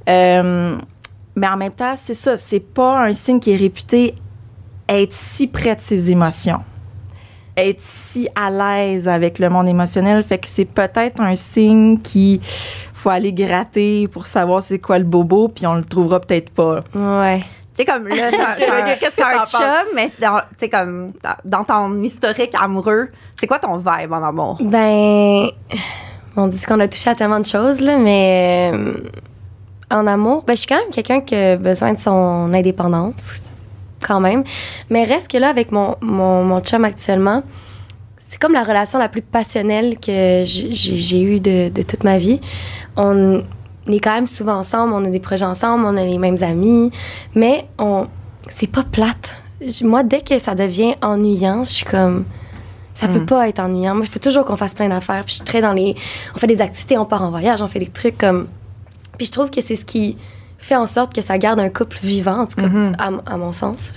[0.10, 0.78] Euh,
[1.36, 4.16] mais en même temps, c'est ça, c'est pas un signe qui est réputé
[4.90, 6.60] être si près de ses émotions.
[7.56, 10.24] Être si à l'aise avec le monde émotionnel.
[10.24, 12.42] Fait que c'est peut-être un signe qui
[12.94, 16.82] faut aller gratter pour savoir c'est quoi le bobo, puis on le trouvera peut-être pas.
[16.94, 17.42] Ouais.
[17.76, 18.32] Tu sais, comme là,
[19.00, 21.14] Qu'est-ce que t'en chum, mais dans, tu sais, comme
[21.46, 24.58] dans ton historique amoureux, c'est quoi ton vibe en amour?
[24.60, 25.48] Ben,
[26.36, 28.94] on dit qu'on a touché à tellement de choses, là, mais euh,
[29.90, 33.40] en amour, ben, je suis quand même quelqu'un qui a besoin de son indépendance,
[34.06, 34.44] quand même.
[34.90, 37.42] Mais reste que là, avec mon, mon, mon chum actuellement,
[38.30, 42.18] c'est comme la relation la plus passionnelle que j'ai j'ai eue de, de toute ma
[42.18, 42.42] vie.
[42.96, 43.44] On
[43.88, 46.92] est quand même souvent ensemble, on a des projets ensemble, on a les mêmes amis,
[47.36, 48.08] mais on
[48.50, 49.42] c'est pas plate.
[49.66, 52.26] Je- Moi, dès que ça devient ennuyant, je suis comme
[52.94, 53.26] ça peut Mm.
[53.26, 53.96] pas être ennuyant.
[53.96, 55.24] Moi, il faut toujours qu'on fasse plein d'affaires.
[55.24, 55.96] Puis je suis très dans les.
[56.36, 58.48] On fait des activités, on part en voyage, on fait des trucs comme.
[59.18, 60.18] Puis je trouve que c'est ce qui
[60.58, 62.94] fait en sorte que ça garde un couple vivant, en tout cas, Mhm.
[63.26, 63.94] à, mon sens.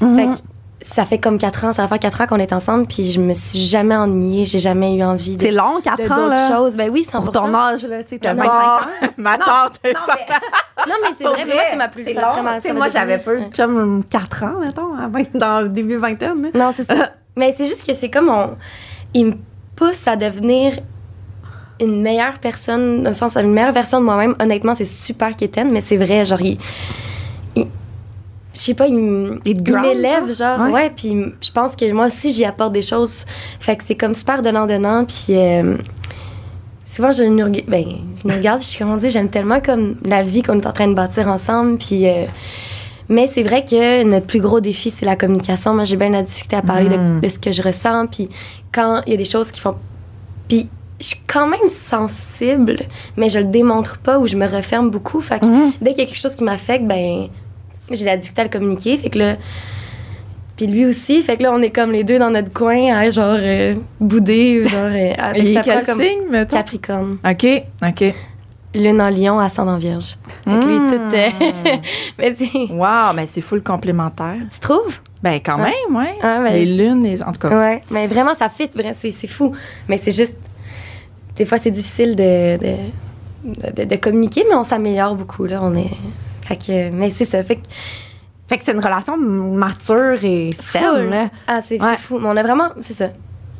[0.00, 0.16] Mhm.
[0.16, 0.36] Fait que
[0.80, 3.18] ça fait comme quatre ans, ça va faire quatre ans qu'on est ensemble, puis je
[3.20, 6.28] me suis jamais ennuyée, j'ai jamais eu envie de, C'est long, de 4 ans, d'autres
[6.28, 6.48] là.
[6.48, 6.76] choses.
[6.76, 7.10] Ben oui, 100%.
[7.24, 8.80] Pour ton âge, là, tu sais, t'as Bon, 25 ans.
[9.16, 10.34] ma Non, tante, non, ça- mais
[10.86, 12.34] Non, mais c'est pour vrai, moi, c'est ma plus c'est ça long.
[12.34, 14.94] ça moi, va j'avais peu de chum 4 ans, mettons,
[15.34, 16.42] dans le début vingtaine.
[16.42, 16.48] là.
[16.54, 17.10] Non, c'est ça.
[17.36, 18.56] mais c'est juste que c'est comme on.
[19.14, 19.34] Il me
[19.74, 20.74] pousse à devenir
[21.80, 24.34] une meilleure personne, dans le sens, une meilleure version de moi-même.
[24.40, 26.58] Honnêtement, c'est super quétaine, mais c'est vrai, genre, il.
[28.58, 30.72] Je sais pas, il, m'élève, genre, Ouais.
[30.72, 30.90] ouais.
[30.94, 33.24] puis je pense que moi aussi, j'y apporte des choses.
[33.60, 35.36] Fait que c'est comme super donnant-donnant, puis.
[35.38, 35.76] euh,
[36.84, 37.84] souvent, je me, reg- ben,
[38.22, 40.66] je me regarde, je suis comme, on dit, j'aime tellement comme la vie qu'on est
[40.66, 42.08] en train de bâtir ensemble, puis.
[42.08, 42.24] euh,
[43.10, 45.72] mais c'est vrai que notre plus gros défi, c'est la communication.
[45.72, 47.20] Moi, j'ai bien la difficulté à parler Mm.
[47.20, 48.06] de, de ce que je ressens.
[48.08, 48.28] Puis
[48.70, 49.76] quand il y a des choses qui font.
[50.46, 50.68] Puis
[51.00, 52.80] je suis quand même sensible,
[53.16, 55.20] mais je le démontre pas ou je me referme beaucoup.
[55.22, 55.72] Fait que Mhm.
[55.80, 57.28] dès qu'il y a quelque chose qui m'affecte, ben
[57.96, 58.96] j'ai la difficulté à le communiquer.
[58.98, 59.36] Fait que là.
[60.56, 61.22] Puis lui aussi.
[61.22, 64.62] Fait que là, on est comme les deux dans notre coin à genre euh, bouder
[64.64, 64.90] ou genre.
[64.90, 66.56] euh, avec Et quel comme signe, mettons?
[66.56, 67.18] Capricorne.
[67.24, 67.46] OK,
[67.86, 68.14] OK.
[68.74, 70.16] Lune en lion, ascendant vierge.
[70.44, 70.88] Fait que lui, Mm.
[70.88, 71.16] tout.
[71.16, 71.76] euh,
[72.18, 72.72] mais c'est.
[72.74, 74.36] Wow, mais c'est full complémentaire.
[74.52, 74.94] Tu trouves?
[75.22, 75.72] Ben, quand Ouais.
[75.88, 76.14] même, ouais.
[76.22, 77.22] Ah, ben, les lunes, les...
[77.22, 77.56] en tout cas.
[77.58, 79.52] Ouais, mais vraiment, ça fit, vrai, c'est, c'est fou.
[79.88, 80.36] Mais c'est juste.
[81.36, 85.60] Des fois, c'est difficile de, de, de, de communiquer, mais on s'améliore beaucoup, là.
[85.62, 85.90] On est.
[86.48, 86.90] Fait que.
[86.90, 87.42] Mais c'est ça.
[87.44, 87.62] Fait que.
[88.48, 91.10] Fait que c'est une relation mature et saine.
[91.10, 91.28] Là.
[91.46, 91.90] Ah, c'est, Ouais.
[91.92, 92.18] c'est fou.
[92.18, 92.70] Mais on a vraiment.
[92.80, 93.08] C'est ça.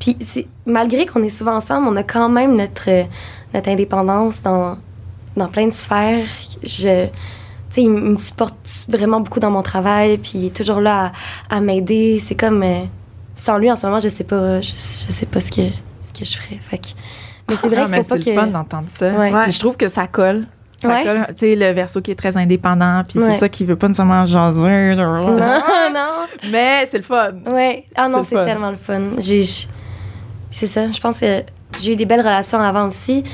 [0.01, 2.89] Puis, c'est, malgré qu'on est souvent ensemble, on a quand même notre,
[3.53, 4.79] notre indépendance dans,
[5.37, 6.27] dans plein de sphères.
[6.63, 7.07] Je.
[7.71, 8.57] Tu sais, il me supporte
[8.89, 11.13] vraiment beaucoup dans mon travail, puis il est toujours là
[11.51, 12.23] à, à m'aider.
[12.25, 12.63] C'est comme.
[12.63, 12.85] euh,
[13.35, 14.75] sans lui, en ce moment, je sais pas, je, je
[15.13, 15.69] sais pas ce que,
[16.01, 16.59] ce que je ferais.
[16.61, 16.87] Fait que.
[17.49, 18.31] Mais c'est vrai Ah, qu'il mais faut pas c'est que.
[18.31, 19.11] le fun d'entendre ça.
[19.13, 19.51] Ouais.
[19.51, 20.47] Je trouve que ça colle.
[20.85, 21.03] Ouais.
[21.31, 23.33] Tu sais, le verso qui est très indépendant, puis Ouais.
[23.33, 24.95] c'est ça qui veut pas nécessairement jaser.
[24.95, 26.27] Non, non.
[26.53, 27.33] Mais c'est le fun.
[27.47, 27.85] Ouais.
[27.97, 29.11] Ah non, C'est tellement le fun.
[29.19, 29.43] J'ai,
[30.51, 30.91] c'est ça.
[30.91, 31.43] Je pense que
[31.79, 33.25] j'ai eu des belles relations avant aussi.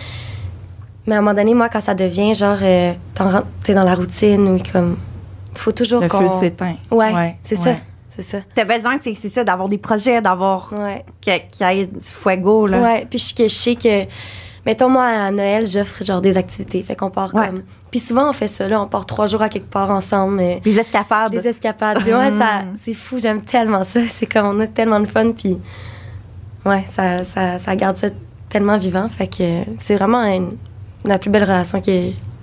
[1.06, 2.92] Mais à un moment donné, moi, quand ça devient genre, euh,
[3.62, 4.96] t'es dans la routine ou comme,
[5.54, 6.20] faut toujours Le qu'on.
[6.20, 6.76] feu s'éteint.
[6.90, 7.76] Ouais, c'est ça.
[8.16, 8.38] C'est ça.
[8.54, 10.72] T'as besoin, tu sais, c'est ça, d'avoir des projets, d'avoir.
[10.72, 11.04] Ouais.
[11.20, 12.78] qu'il y ait du fuego, là.
[12.80, 13.06] Ouais.
[13.10, 14.04] Puis je, que je sais que,
[14.66, 16.82] mettons, moi, à Noël, j'offre genre des activités.
[16.82, 17.46] Fait qu'on part Ouais.
[17.46, 17.62] comme.
[17.90, 18.80] Puis souvent, on fait ça, là.
[18.80, 20.34] On part trois jours à quelque part ensemble.
[20.36, 21.32] mais- Des escapades.
[21.32, 22.00] Des escapades.
[22.00, 22.76] Puis ouais, ça, Mm.
[22.82, 24.00] c'est fou, j'aime tellement ça.
[24.08, 25.58] C'est comme on a tellement de fun, puis
[26.66, 28.08] ouais, ça, ça, ça garde ça
[28.48, 29.08] tellement vivant.
[29.08, 30.56] Fait que c'est vraiment une-
[31.04, 31.90] la plus belle relation que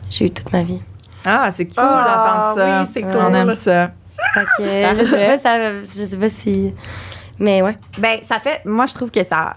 [0.10, 0.82] j'ai eue toute ma vie.
[1.26, 2.82] Ah, c'est cool Ah, d'entendre ça.
[2.84, 3.36] oui, c'est On cool.
[3.36, 3.92] aime ça.
[4.34, 4.64] Fait que
[5.04, 6.74] je sais pas, ça, je sais pas si.
[7.40, 7.76] Mais ouais.
[7.98, 8.62] Ben, ça fait.
[8.66, 9.56] Moi, je trouve que ça.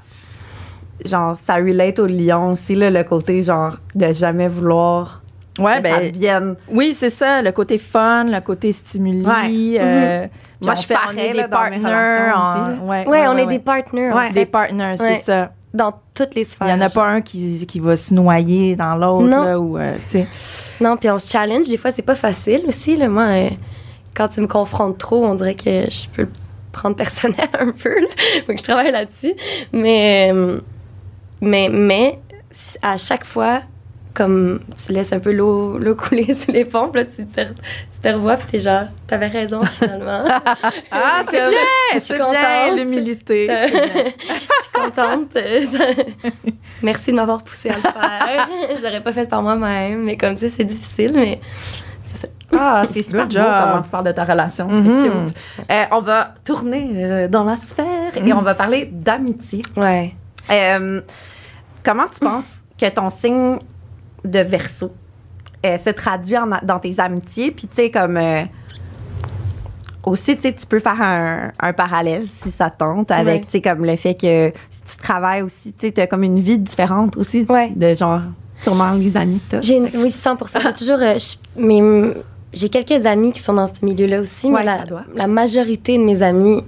[1.05, 5.21] Genre, ça relate au lion aussi, là, le côté, genre, de jamais vouloir
[5.59, 6.55] Ouais, que ça ben, devienne.
[6.71, 7.43] oui, c'est ça.
[7.43, 9.25] Le côté fun, le côté stimuli.
[9.25, 9.79] Ouais.
[9.81, 10.27] euh,
[10.63, 12.33] Moi, on je fait- on est des partners.
[12.35, 14.11] en- ouais, Ouais, on est des partners.
[14.33, 15.15] Des partners, c'est Ouais.
[15.17, 15.51] ça.
[15.75, 16.69] Dans toutes les sphères.
[16.69, 19.27] Il n'y en a pas un qui, qui va se noyer dans l'autre.
[19.27, 19.43] Non.
[19.45, 20.29] là, ou, euh, tu sais.
[20.81, 21.69] Non, puis on se challenge.
[21.69, 22.97] Des fois, c'est pas facile aussi.
[22.97, 23.09] Là.
[23.09, 23.49] Moi, euh,
[24.15, 26.29] quand tu me confrontes trop, on dirait que je peux le
[26.71, 26.95] prendre
[27.35, 27.91] personnel un peu.
[28.01, 28.07] Là.
[28.47, 29.35] Faut que je travaille là-dessus.
[29.73, 30.61] Mais, euh,
[31.45, 32.19] mais, mais
[32.83, 33.63] à chaque fois,
[34.13, 38.01] comme tu laisses un peu l'eau l'eau couler sous les pompes, là, tu, te, tu
[38.03, 40.25] te revois puis t'es genre, t'avais raison finalement.
[40.93, 41.59] Ah, c'est Comme, bien,
[41.95, 42.77] je suis c'est bien, contente.
[42.79, 43.49] l'humilité.
[43.49, 43.69] Je
[44.63, 45.37] suis contente.
[46.83, 48.49] Merci de m'avoir poussé à le faire.
[48.77, 51.41] je l'aurais pas fait par moi-même, mais comme ça, c'est difficile, mais
[52.05, 52.29] c'est ça.
[52.57, 53.53] Ah, c'est super Good beau job.
[53.65, 54.69] comment tu parles de ta relation.
[54.71, 55.35] C'est cute.
[55.73, 59.63] Euh, on va tourner euh, dans la sphère et on va parler d'amitié.
[59.77, 60.15] Ouais.
[60.51, 61.01] Euh,
[61.85, 63.59] comment tu penses que ton signe
[64.25, 64.93] de verso
[65.65, 67.51] euh, se traduit en- dans tes amitiés?
[67.51, 68.17] Puis, tu sais, comme.
[68.17, 68.43] euh,
[70.05, 73.41] aussi, tu peux faire un, un parallèle si ça te tente avec, Ouais.
[73.47, 76.59] tu sais, comme le fait que si tu travailles aussi, tu as comme une vie
[76.59, 77.47] différente aussi.
[77.49, 77.71] Ouais.
[77.75, 78.21] De genre,
[78.63, 80.99] sûrement les amis que une- oui, 100% J'ai toujours.
[81.01, 81.17] euh,
[81.57, 81.81] mais
[82.53, 86.03] j'ai quelques amis qui sont dans ce milieu-là aussi, Ouais, mais la, la majorité de
[86.05, 86.63] mes amis,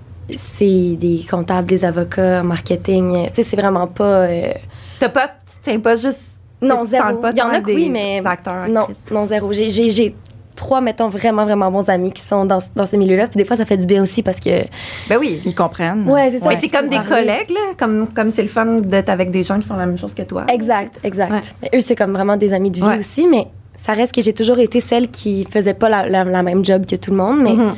[0.56, 3.26] c'est des comptables, des avocats, marketing.
[3.28, 4.04] Tu sais, c'est vraiment pas.
[4.22, 4.52] euh,
[5.00, 6.40] T'as pas, tu tiens pas juste.
[6.62, 7.16] Non, zéro.
[7.16, 9.52] pas Il y en a que des oui, mais acteurs, non, non, zéro.
[9.52, 10.14] J'ai- J'ai j'ai
[10.56, 13.28] trois, mettons, vraiment, vraiment bons amis qui sont dans, dans ce milieu-là.
[13.28, 14.62] Puis des fois, ça fait du bien aussi parce que.
[15.08, 15.42] Ben oui.
[15.44, 16.08] Ils comprennent.
[16.08, 16.48] Ouais, c'est ça.
[16.48, 17.10] Mais tu c'est comme des parler.
[17.26, 17.60] collègues, là.
[17.78, 20.22] Comme comme c'est le fun d'être avec des gens qui font la même chose que
[20.22, 20.46] toi.
[20.50, 21.30] Exact, exact.
[21.30, 21.40] Ouais.
[21.60, 22.98] Mais eux, c'est comme vraiment des amis de vie Ouais.
[22.98, 26.42] aussi, mais ça reste que j'ai toujours été celle qui faisait pas la, la- la
[26.42, 27.74] même job que tout le monde, mais, Mhm.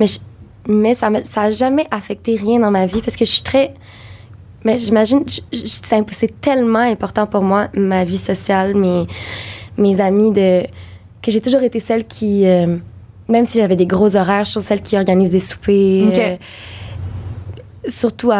[0.00, 0.20] mais, je-
[0.66, 3.42] mais ça m'a ça a jamais affecté rien dans ma vie parce que je suis
[3.42, 3.74] très.
[4.64, 9.06] Mais j'imagine, c'est tellement important pour moi, ma vie sociale, mes,
[9.76, 10.62] mes amis, de,
[11.22, 12.76] que j'ai toujours été celle qui, euh,
[13.28, 16.08] même si j'avais des gros horaires, je suis celle qui organise des soupers.
[16.14, 16.36] Euh,
[17.86, 18.32] surtout,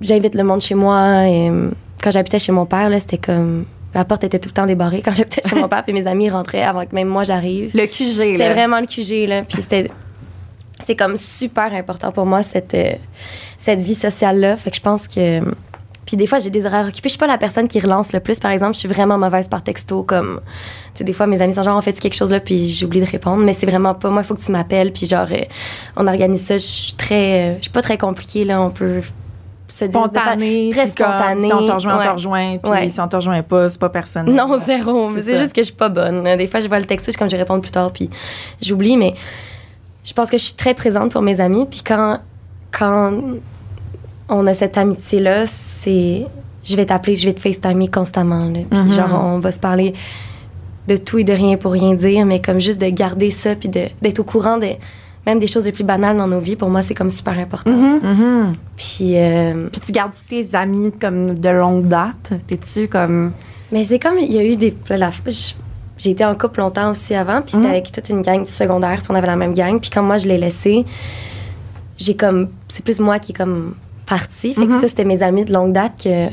[0.00, 1.26] j'invite le monde chez moi.
[1.28, 1.70] Et, euh,
[2.02, 3.66] quand j'habitais chez mon père, c'était comme.
[3.94, 6.28] La porte était tout le temps débarrée quand j'habitais chez mon père, puis mes amis
[6.28, 7.70] rentraient avant que même moi j'arrive.
[7.74, 8.52] Le QG, C'était là.
[8.52, 9.42] vraiment le QG, là.
[9.42, 9.90] Puis c'était.
[10.84, 12.92] C'est comme super important pour moi, cette, euh,
[13.58, 14.56] cette vie sociale-là.
[14.56, 15.40] Fait que je pense que.
[16.04, 17.08] Puis des fois, j'ai des horaires occupés.
[17.08, 18.74] Je suis pas la personne qui relance le plus, par exemple.
[18.74, 20.02] Je suis vraiment mauvaise par texto.
[20.04, 20.40] Comme.
[20.94, 23.00] Tu sais, des fois, mes amis sont genre, on fait quelque chose là, puis j'oublie
[23.00, 23.42] de répondre.
[23.42, 24.10] Mais c'est vraiment pas.
[24.10, 25.40] Moi, il faut que tu m'appelles, puis genre, euh,
[25.96, 26.58] on organise ça.
[26.58, 27.40] Je suis très.
[27.40, 28.60] euh, je suis pas très compliquée, là.
[28.62, 29.00] On peut.
[29.68, 30.70] Spontané.
[30.70, 31.48] Très spontané.
[31.48, 32.06] Si on te rejoint, on Ouais.
[32.06, 32.56] te rejoint.
[32.58, 32.88] Puis Ouais.
[32.88, 34.34] si on te rejoint pas, c'est pas personnel.
[34.34, 35.10] Non, zéro.
[35.20, 36.22] C'est juste que je suis pas bonne.
[36.36, 38.08] Des fois, je vois le texto, je suis comme je vais répondre plus tard, puis
[38.62, 38.96] j'oublie.
[38.96, 39.12] Mais
[40.06, 41.66] je pense que je suis très présente pour mes amis.
[41.70, 42.20] Puis quand,
[42.72, 43.12] quand
[44.30, 46.24] on a cette amitié-là, c'est.
[46.64, 48.46] Je vais t'appeler, je vais te FaceTimer constamment.
[48.46, 48.60] là.
[48.70, 48.92] Puis Mhm.
[48.92, 49.92] genre, on va se parler
[50.88, 53.68] de tout et de rien pour rien dire, mais comme juste de garder ça, puis
[53.68, 54.68] d'être au courant de
[55.26, 57.72] même des choses les plus banales dans nos vies, pour moi, c'est comme super important.
[57.72, 58.00] Mhm.
[58.02, 58.52] Mhm.
[58.76, 59.16] Puis.
[59.18, 62.32] euh, Puis tu gardes tes amis comme de longue date?
[62.46, 63.32] T'es-tu comme.
[63.72, 64.76] Mais c'est comme, il y a eu des.
[64.90, 65.54] la- je-
[65.98, 67.70] J'ai été en couple longtemps aussi avant, puis c'était Mhm.
[67.70, 69.80] avec toute une gang du secondaire, puis on avait la même gang.
[69.80, 70.84] Puis quand moi, je l'ai laissé,
[71.98, 72.48] j'ai comme.
[72.68, 74.52] C'est plus moi qui est comme partie.
[74.54, 74.80] Fait que Mhm.
[74.80, 76.26] ça, c'était mes amis de longue date que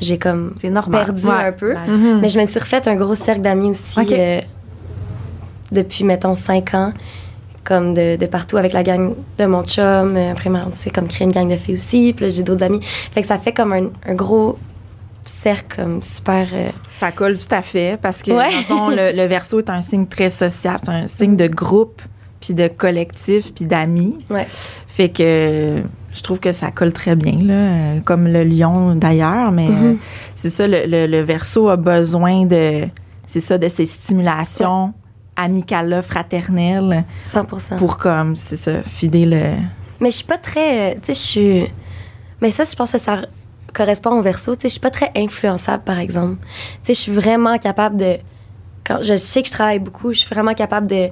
[0.00, 0.54] j'ai comme.
[0.60, 1.04] C'est normal.
[1.06, 1.72] Perdu un peu.
[1.74, 1.86] Ouais.
[1.88, 2.20] Mhm.
[2.20, 4.40] Mais je me suis refait un gros cercle d'amis aussi euh,
[5.72, 6.92] depuis, mettons, cinq ans.
[7.64, 10.16] Comme de, de partout avec la gang de mon chum.
[10.16, 12.12] Euh, Après, on s'est comme créé une gang de filles aussi.
[12.12, 12.80] Puis là, j'ai d'autres amis.
[12.82, 14.58] Fait que ça fait comme un, un gros
[15.42, 16.48] cercle comme super.
[16.52, 18.50] euh, Ça colle tout à fait parce que Ouais.
[18.50, 22.00] le, fond, le, le verso est un signe très social, c'est un signe de groupe,
[22.40, 24.18] puis de collectif, puis d'amis.
[24.30, 24.46] Ouais.
[24.86, 25.82] Fait que
[26.14, 29.84] je trouve que ça colle très bien, là, euh, comme le lion d'ailleurs, mais Mhm.
[29.92, 29.94] euh,
[30.36, 32.82] c'est ça, le, le, le verso a besoin de,
[33.26, 34.92] c'est ça, de ces stimulations
[35.36, 37.46] amicales, fraternelles, 100
[37.78, 39.42] pour comme, c'est ça, fider le...
[40.00, 40.96] Mais je suis pas très.
[40.96, 41.64] Tu sais, je suis.
[42.40, 43.24] Mais ça, je pense que ça
[43.72, 44.54] correspond au verso.
[44.54, 46.36] Tu sais, je suis pas très influençable, par exemple.
[46.40, 46.46] Tu
[46.84, 48.16] sais, je suis vraiment capable de.
[48.84, 51.08] Quand je sais que je travaille beaucoup, je suis vraiment capable de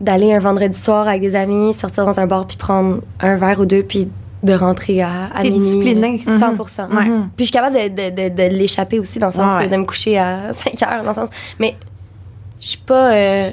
[0.00, 3.58] d'aller un vendredi soir avec des amis, sortir dans un bar puis prendre un verre
[3.58, 4.08] ou deux puis
[4.44, 6.22] de rentrer à, à T'es disciplinée.
[6.24, 6.50] 100
[6.94, 7.04] Ouais.
[7.06, 7.30] Mhm.
[7.36, 9.62] Puis je suis capable de, de, de, de l'échapper aussi, dans le sens Ouais, que
[9.64, 9.76] ouais.
[9.76, 11.28] de me coucher à 5 heures, dans le sens.
[11.58, 11.76] Mais
[12.60, 13.12] je suis pas.
[13.14, 13.50] euh,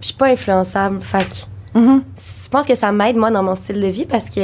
[0.00, 1.00] je suis pas influençable.
[1.02, 2.02] Fait que Mhm.
[2.44, 4.40] je pense que ça m'aide, moi, dans mon style de vie parce que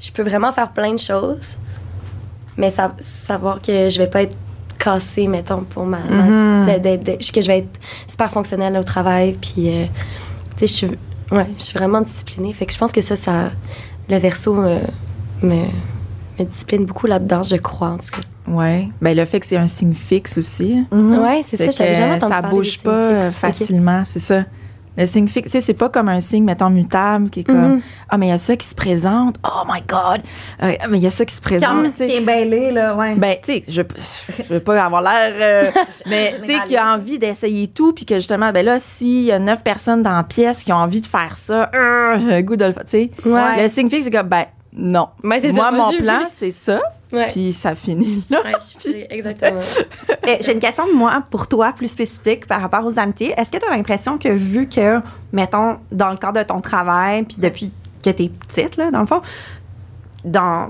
[0.00, 1.56] je peux vraiment faire plein de choses,
[2.58, 4.36] mais ça, savoir que je vais pas être
[4.78, 5.98] cassée, mettons, pour ma.
[5.98, 9.36] ma- de- de- de- que je vais être super fonctionnelle au travail.
[9.40, 9.84] Puis, euh,
[10.56, 10.86] tu sais, je suis,
[11.32, 12.52] ouais, je suis vraiment disciplinée.
[12.52, 13.50] Fait que je pense que ça, ça
[14.08, 14.78] le verso me,
[15.42, 15.64] me,
[16.38, 18.20] me discipline beaucoup là-dedans, je crois, en tout cas.
[18.52, 18.88] Ouais.
[19.02, 20.84] Ben, le fait que c'est un signe fixe aussi.
[20.92, 21.18] Mhm.
[21.18, 24.44] Ouais, c'est ça, j'avais jamais entendu ça parler bouge pas facilement, c'est ça.
[24.98, 27.56] Le signe fixe, tu sais, c'est pas comme un signe, mettons, mutable, qui est comme
[27.76, 27.82] Mhm.
[28.10, 29.36] Ah, mais il y a ça qui se présente.
[29.44, 30.22] Oh my God!
[30.62, 31.94] Euh, mais il y a ça qui se présente.
[31.94, 33.14] qui est mêlé, là, ouais.
[33.14, 33.82] Ben, tu sais, je,
[34.38, 35.32] je veux pas avoir l'air.
[35.40, 35.70] euh,
[36.06, 39.32] mais, tu sais, qui a envie d'essayer tout, puis que justement, ben là, s'il y
[39.32, 42.64] a neuf personnes dans la pièce qui ont envie de faire ça, euh, goût de
[42.64, 43.10] le tu sais.
[43.24, 43.62] Ouais.
[43.62, 45.08] Le signe fixe, c'est comme, ben, non.
[45.40, 46.80] C'est ça, Moi, moi, mon plan, c'est ça.
[47.28, 48.40] Puis ça finit là.
[48.44, 49.60] Ouais, je suis- exactement.
[50.40, 53.32] J'ai une question, moi, pour toi, plus spécifique par rapport aux amitiés.
[53.36, 55.00] Est-ce que tu as l'impression que, vu que,
[55.32, 59.00] mettons, dans le cadre de ton travail, puis depuis que tu es petite, là, dans
[59.00, 59.22] le fond,
[60.24, 60.68] dans,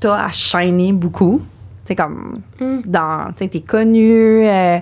[0.00, 1.42] tu as à beaucoup?
[1.86, 2.78] Tu comme, Mm.
[2.84, 4.78] dans, tu t'es connue, euh,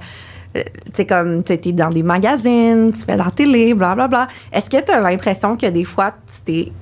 [0.56, 0.62] euh,
[0.94, 4.28] tu comme, tu es dans des magazines, tu fais de la télé, blablabla.
[4.52, 6.72] Est-ce que tu as l'impression que des fois, tu t'es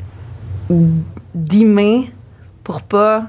[1.35, 2.11] dimé
[2.63, 3.27] pour pas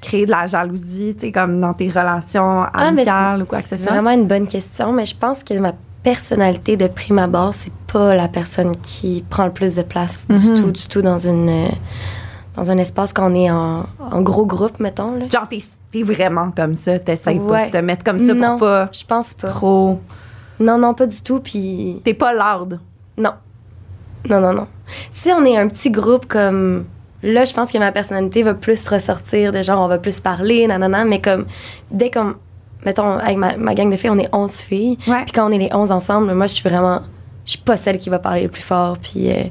[0.00, 3.64] créer de la jalousie, tu sais, comme dans tes relations Ah, amicales ou quoi que
[3.68, 3.92] ce C'est soit?
[3.92, 8.14] vraiment une bonne question, mais je pense que ma personnalité de prime abord, c'est pas
[8.14, 10.60] la personne qui prend le plus de place du Mhm.
[10.62, 11.68] tout, du tout dans une
[12.56, 15.14] dans un espace qu'on est en, en gros groupe, mettons.
[15.16, 15.28] Là.
[15.28, 17.66] Genre, t'es, vraiment comme ça, t'essayes pas Ouais.
[17.66, 18.50] de te mettre comme ça Non.
[18.58, 19.48] pour pas Je pense pas.
[19.48, 20.00] trop...
[20.58, 21.40] Non, non, pas du tout.
[21.40, 22.80] Puis T'es pas loud.
[23.16, 23.32] non,
[24.28, 24.66] non, non, non.
[25.10, 26.84] Si on est un petit groupe comme
[27.22, 30.66] là, je pense que ma personnalité va plus ressortir de genre on va plus parler,
[30.66, 31.46] nanana, mais comme
[31.90, 32.34] dès qu'on
[32.84, 34.98] mettons avec ma, ma gang de filles, on est 11 filles.
[35.06, 35.22] Ouais.
[35.24, 37.02] Puis quand on est les 11 ensemble, moi, je suis vraiment.
[37.44, 39.44] Je suis pas celle qui va parler le plus fort, puis euh,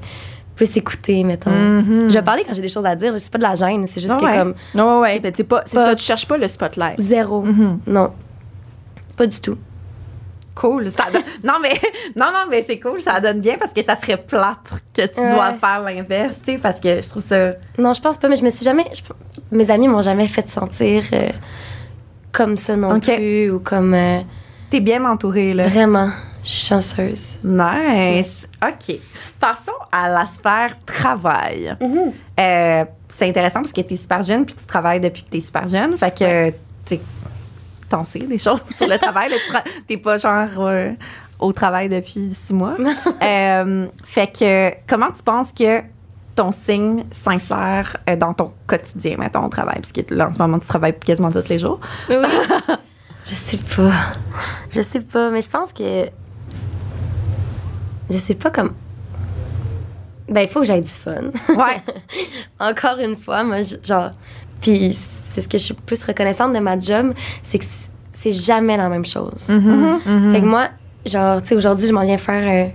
[0.55, 1.49] plus écouter, mettons.
[1.51, 2.09] Mhm.
[2.09, 3.13] Je vais parler quand j'ai des choses à dire.
[3.17, 4.37] C'est pas de la gêne, c'est juste Ah que ouais.
[4.37, 6.99] comme Non, ouais, ouais, tu sais pas, c'est pas- ça, tu cherches pas le spotlight.
[6.99, 7.41] zéro.
[7.43, 7.79] Mhm.
[7.87, 8.11] Non.
[9.17, 9.57] Pas du tout.
[10.59, 10.91] Cool.
[10.91, 11.73] Ça donne- non, mais,
[12.15, 15.19] non, non, mais c'est cool, ça donne bien parce que ça serait plâtre que tu
[15.19, 15.29] Ouais.
[15.31, 17.51] dois faire l'inverse, tu sais, parce que je trouve ça...
[17.77, 18.85] Non, je pense pas, mais je me suis jamais.
[18.93, 19.01] je-
[19.55, 21.29] mes amis m'ont jamais fait sentir euh,
[22.31, 23.05] comme ça non Ok.
[23.15, 23.93] plus, ou comme.
[23.93, 24.19] euh,
[24.69, 25.67] T'es bien entourée, là.
[25.67, 26.09] vraiment.
[26.43, 27.39] Chanceuse.
[27.43, 28.47] Nice.
[28.63, 28.95] OK.
[29.39, 31.75] Passons à la sphère travail.
[32.39, 35.37] Euh, c'est intéressant parce que tu es super jeune puis tu travailles depuis que tu
[35.37, 35.95] es super jeune.
[35.97, 36.97] Fait que
[37.89, 39.31] t'en sais des choses sur le travail.
[39.87, 40.91] T'es pas genre euh,
[41.39, 42.75] au travail depuis six mois.
[43.21, 45.81] Euh, fait que comment tu penses que
[46.35, 49.75] ton signe s'insère euh, dans ton quotidien, mettons, au travail?
[49.75, 51.79] Parce que là, en ce moment, tu travailles quasiment tous les jours.
[52.09, 52.15] Oui.
[53.25, 53.91] je sais pas.
[54.69, 56.09] Je sais pas, mais je pense que.
[58.09, 58.73] Je sais pas comme.
[60.29, 61.31] Ben, il faut que j'aille du fun.
[61.49, 61.81] Ouais.
[62.59, 64.11] Encore une fois, moi, je- genre.
[64.61, 64.97] Puis
[65.39, 67.65] c'est ce que je suis plus reconnaissante de ma job, c'est que
[68.11, 69.47] c'est jamais la même chose.
[69.47, 70.33] Mm-hmm.
[70.33, 70.67] Fait que moi,
[71.05, 72.71] genre, tu sais, aujourd'hui, je m'en viens faire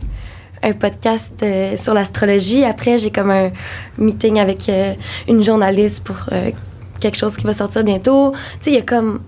[0.62, 2.64] un, un podcast euh, sur l'astrologie.
[2.64, 3.50] Après, j'ai comme un
[3.98, 4.94] meeting avec euh,
[5.28, 6.50] une journaliste pour euh,
[7.00, 8.32] quelque chose qui va sortir bientôt.
[8.32, 9.20] Tu sais, il y a comme.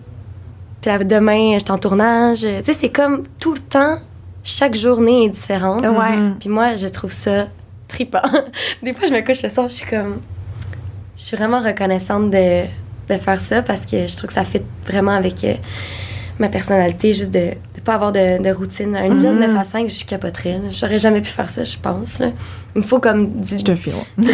[0.81, 2.40] Puis là, demain, je suis en tournage.
[2.40, 3.99] Tu sais, c'est comme tout le temps,
[4.42, 5.85] chaque journée est différente.
[5.85, 6.33] Ouais.
[6.40, 7.49] Puis moi, je trouve ça
[7.88, 8.22] trippant.
[8.83, 10.20] Des fois, je me couche le soir, je suis comme.
[11.16, 12.64] Je suis vraiment reconnaissante de,
[13.09, 15.55] de faire ça parce que je trouve que ça fit vraiment avec euh,
[16.38, 18.95] ma personnalité, juste de ne pas avoir de, de routine.
[18.97, 20.61] Un job 9 à 5, je capoterais.
[20.73, 22.19] J'aurais jamais pu faire ça, je pense.
[22.19, 22.29] là.
[22.75, 23.59] Il me faut comme du.
[23.59, 23.95] Je te file.
[24.19, 24.25] Il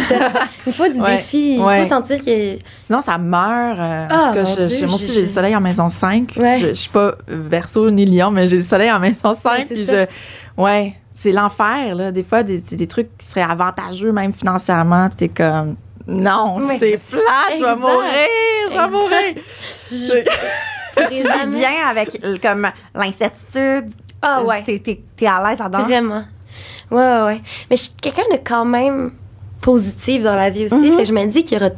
[0.65, 1.15] me faut du Ouais.
[1.15, 1.55] défi.
[1.55, 1.83] Il Ouais.
[1.83, 2.57] faut sentir que.
[2.83, 3.79] Sinon, ça meurt.
[3.79, 5.87] euh, en Ah, tout cas, je- Dieu, je- moi aussi, j'ai- le soleil en maison
[5.87, 6.33] 5.
[6.37, 6.57] Ouais.
[6.57, 9.49] Je, je suis pas verso ni lion, mais j'ai le soleil en maison 5.
[9.59, 12.11] Ouais, c'est puis je, ouais, c'est l'enfer, là.
[12.11, 15.07] Des fois, des, c'est des trucs qui seraient avantageux, même financièrement.
[15.07, 15.75] Puis t'es comme,
[16.07, 17.21] non, c'est plat,
[17.57, 18.13] je vais mourir,
[18.71, 19.35] je vais mourir.
[19.89, 20.23] Je-
[20.95, 23.89] tu vis bien avec comme l'incertitude.
[24.21, 24.63] Ah ouais.
[24.63, 25.83] T'es, t'es- t'es à l'aise là-dedans?
[25.83, 26.23] Vraiment.
[26.91, 27.41] Ouais, ouais, ouais.
[27.69, 29.11] Mais je suis quelqu'un de quand même
[29.61, 30.75] positif dans la vie aussi.
[30.75, 30.91] Mhm.
[30.97, 31.71] Fait que je me dis qu'il y aura.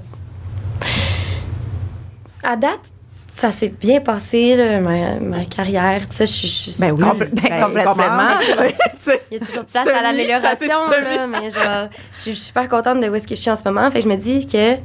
[2.44, 2.80] À date,
[3.38, 6.26] ça s'est bien passé, là, ma, ma carrière, tout ça.
[6.26, 8.40] Je, suis- Ben oui, Compl- ben, ben, complètement.
[9.32, 13.10] Il y a toujours place Semi, à l'amélioration, mais genre, je suis super contente de
[13.10, 13.92] où est-ce que je suis en ce moment.
[13.92, 14.76] Fait que je me dis que,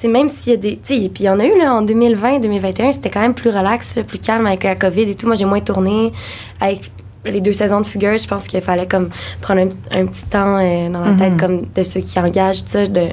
[0.00, 0.76] tu même s'il y a des.
[0.78, 3.34] Tu sais, puis il y en a eu, là, en 2020, 2021, c'était quand même
[3.34, 5.26] plus relax, plus calme avec la COVID et tout.
[5.26, 6.12] Moi, j'ai moins tourné.
[6.60, 6.90] Avec
[7.24, 9.10] les deux saisons de Fugueuse, je pense qu'il fallait comme
[9.42, 11.40] prendre un, un petit temps euh, dans la tête, Mhm.
[11.40, 13.08] comme de ceux qui engagent, tout ça, de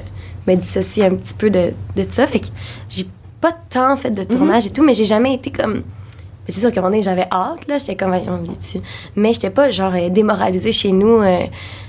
[0.46, 2.26] me dissocier un petit peu de, de ça.
[2.26, 2.46] Fait que
[2.88, 3.04] j'ai
[3.40, 5.82] pas tant fait de tournage et tout, mais j'ai jamais été comme.
[6.48, 7.76] C'est sûr qu'à un moment donné, j'avais hâte, là.
[7.78, 8.78] J'étais comme, on dessus.
[9.16, 11.40] Mais j'étais pas, genre, euh, démoralisée chez nous euh,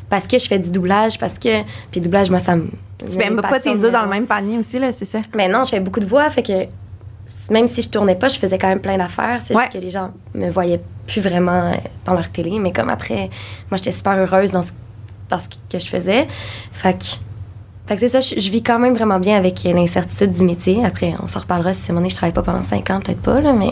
[0.09, 1.63] parce que je fais du doublage, parce que.
[1.91, 2.67] Puis, doublage, moi, ça me.
[3.09, 5.19] Tu mets pas tes œufs dans le même panier aussi, là, c'est ça?
[5.33, 6.65] Mais non, je fais beaucoup de voix, fait que
[7.49, 9.39] même si je tournais pas, je faisais quand même plein d'affaires.
[9.43, 9.61] C'est Ouais.
[9.63, 11.73] juste que les gens me voyaient plus vraiment euh,
[12.05, 12.59] dans leur télé.
[12.59, 13.29] Mais comme après,
[13.71, 14.71] moi, j'étais super heureuse dans ce,
[15.29, 16.27] dans ce que je faisais.
[16.73, 17.05] Fait que.
[17.89, 20.85] Fait que c'est ça, je, je vis quand même vraiment bien avec l'incertitude du métier.
[20.85, 23.41] Après, on s'en reparlera si moment donné, je travaille pas pendant 5 ans, peut-être pas,
[23.41, 23.71] là, mais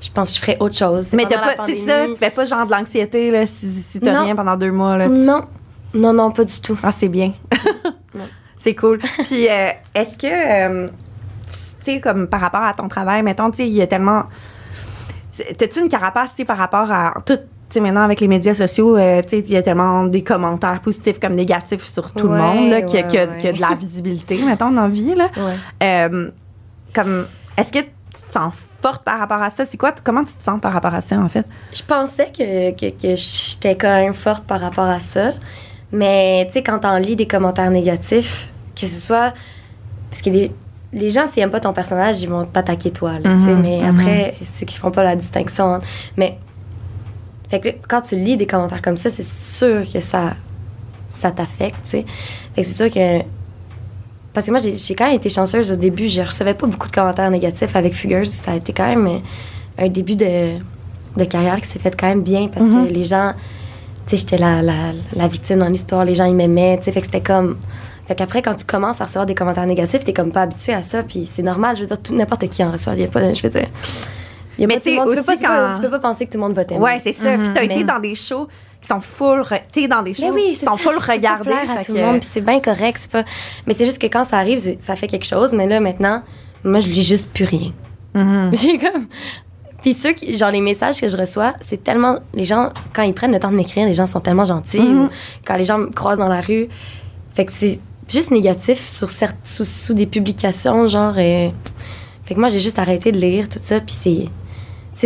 [0.00, 1.06] je pense que je ferais autre chose.
[1.08, 4.00] C'est Mais t'as pas, c'est ça, tu fais pas genre de l'anxiété, là, si, si
[4.00, 5.08] t'as rien pendant deux mois, là.
[5.08, 5.42] tu- Non,
[5.94, 6.78] non, non, pas du tout.
[6.82, 7.32] Ah, c'est bien.
[8.60, 8.98] C'est cool.
[8.98, 13.58] Puis, euh, est-ce que, euh, tu sais, comme par rapport à ton travail, mettons, tu
[13.58, 14.24] sais, il y a tellement.
[15.30, 17.38] c'est- T'as-tu une carapace, tu sais, par rapport à tout.
[17.74, 20.80] Sais, maintenant, avec les médias sociaux, euh, tu sais, il y a tellement des commentaires
[20.80, 23.26] positifs comme négatifs sur tout le monde, là, qu'il y a- ouais, qu'il y a-
[23.26, 23.36] ouais.
[23.38, 25.28] qu'il y a de la visibilité, mettons, dans la vie, là.
[25.82, 26.30] Euh,
[26.94, 29.64] comme, est-ce que tu te sens forte par rapport à ça?
[29.64, 31.44] C'est quoi, comment tu te sens par rapport à ça, en fait?
[31.72, 35.32] Je pensais que, que, que j'étais quand même forte par rapport à ça.
[35.90, 38.48] Mais, tu sais, quand on lit des commentaires négatifs,
[38.80, 39.34] que ce soit.
[40.10, 40.52] Parce que les,
[40.92, 43.18] les gens, s'ils n'aiment pas ton personnage, ils vont t'attaquer toi.
[43.18, 43.30] Là.
[43.30, 43.98] Mhm, mais mhm.
[43.98, 45.64] après, c'est qu'ils font pas la distinction.
[45.64, 46.38] entre- Mais.
[47.54, 50.32] Fait que quand tu lis des commentaires comme ça, c'est sûr que ça,
[51.20, 52.04] ça t'affecte, tu sais.
[52.54, 53.24] Fait que c'est sûr que.
[54.32, 56.08] Parce que moi, j'ai quand même été chanceuse au début.
[56.08, 58.30] Je recevais pas beaucoup de commentaires négatifs avec Fugueuse.
[58.30, 59.18] Ça a été quand même euh,
[59.78, 60.58] un début de,
[61.16, 63.34] de carrière qui s'est fait quand même bien parce que les gens.
[64.08, 66.04] Tu sais, j'étais la, la, la victime dans l'histoire.
[66.04, 66.78] Les gens, ils m'aimaient.
[66.78, 67.56] Tu sais, fait que c'était comme.
[68.08, 70.82] Fait qu'après, quand tu commences à recevoir des commentaires négatifs, t'es comme pas habitué à
[70.82, 71.04] ça.
[71.04, 71.76] Puis c'est normal.
[71.76, 72.96] Je veux dire, n'importe qui en reçoit.
[72.96, 73.68] Y a pas, je veux dire.
[74.58, 75.98] Y a Mais pas tout le tu peux pas, aussi tu, peux, tu peux pas
[75.98, 76.80] penser que tout le monde va t'aimer.
[76.80, 77.36] Ouais, c'est ça.
[77.38, 78.48] Puis t'as été dans des shows
[78.80, 79.42] qui sont full.
[79.72, 81.50] T'es dans des shows oui, qui sont ça, full regardés.
[81.52, 83.24] à tout que- le monde, puis c'est bien correct, c'est pas.
[83.66, 85.52] Mais c'est juste que quand ça arrive, ça fait quelque chose.
[85.52, 86.22] Mais là, maintenant,
[86.62, 87.72] moi, je lis juste plus rien.
[88.14, 88.50] Mhm.
[88.54, 89.06] J'ai comme.
[89.82, 92.18] Puis ceux qui, genre les messages que je reçois, c'est tellement.
[92.32, 94.80] Les gens, quand ils prennent le temps de m'écrire, les gens sont tellement gentils.
[94.80, 95.04] Mhm.
[95.04, 95.08] ou
[95.46, 96.68] quand les gens me croisent dans la rue.
[97.34, 101.14] Fait que c'est juste négatif sur certes, sous, sous des publications, genre.
[101.18, 101.48] euh,
[102.26, 104.24] Fait que moi, j'ai juste arrêté de lire tout ça, puis c'est.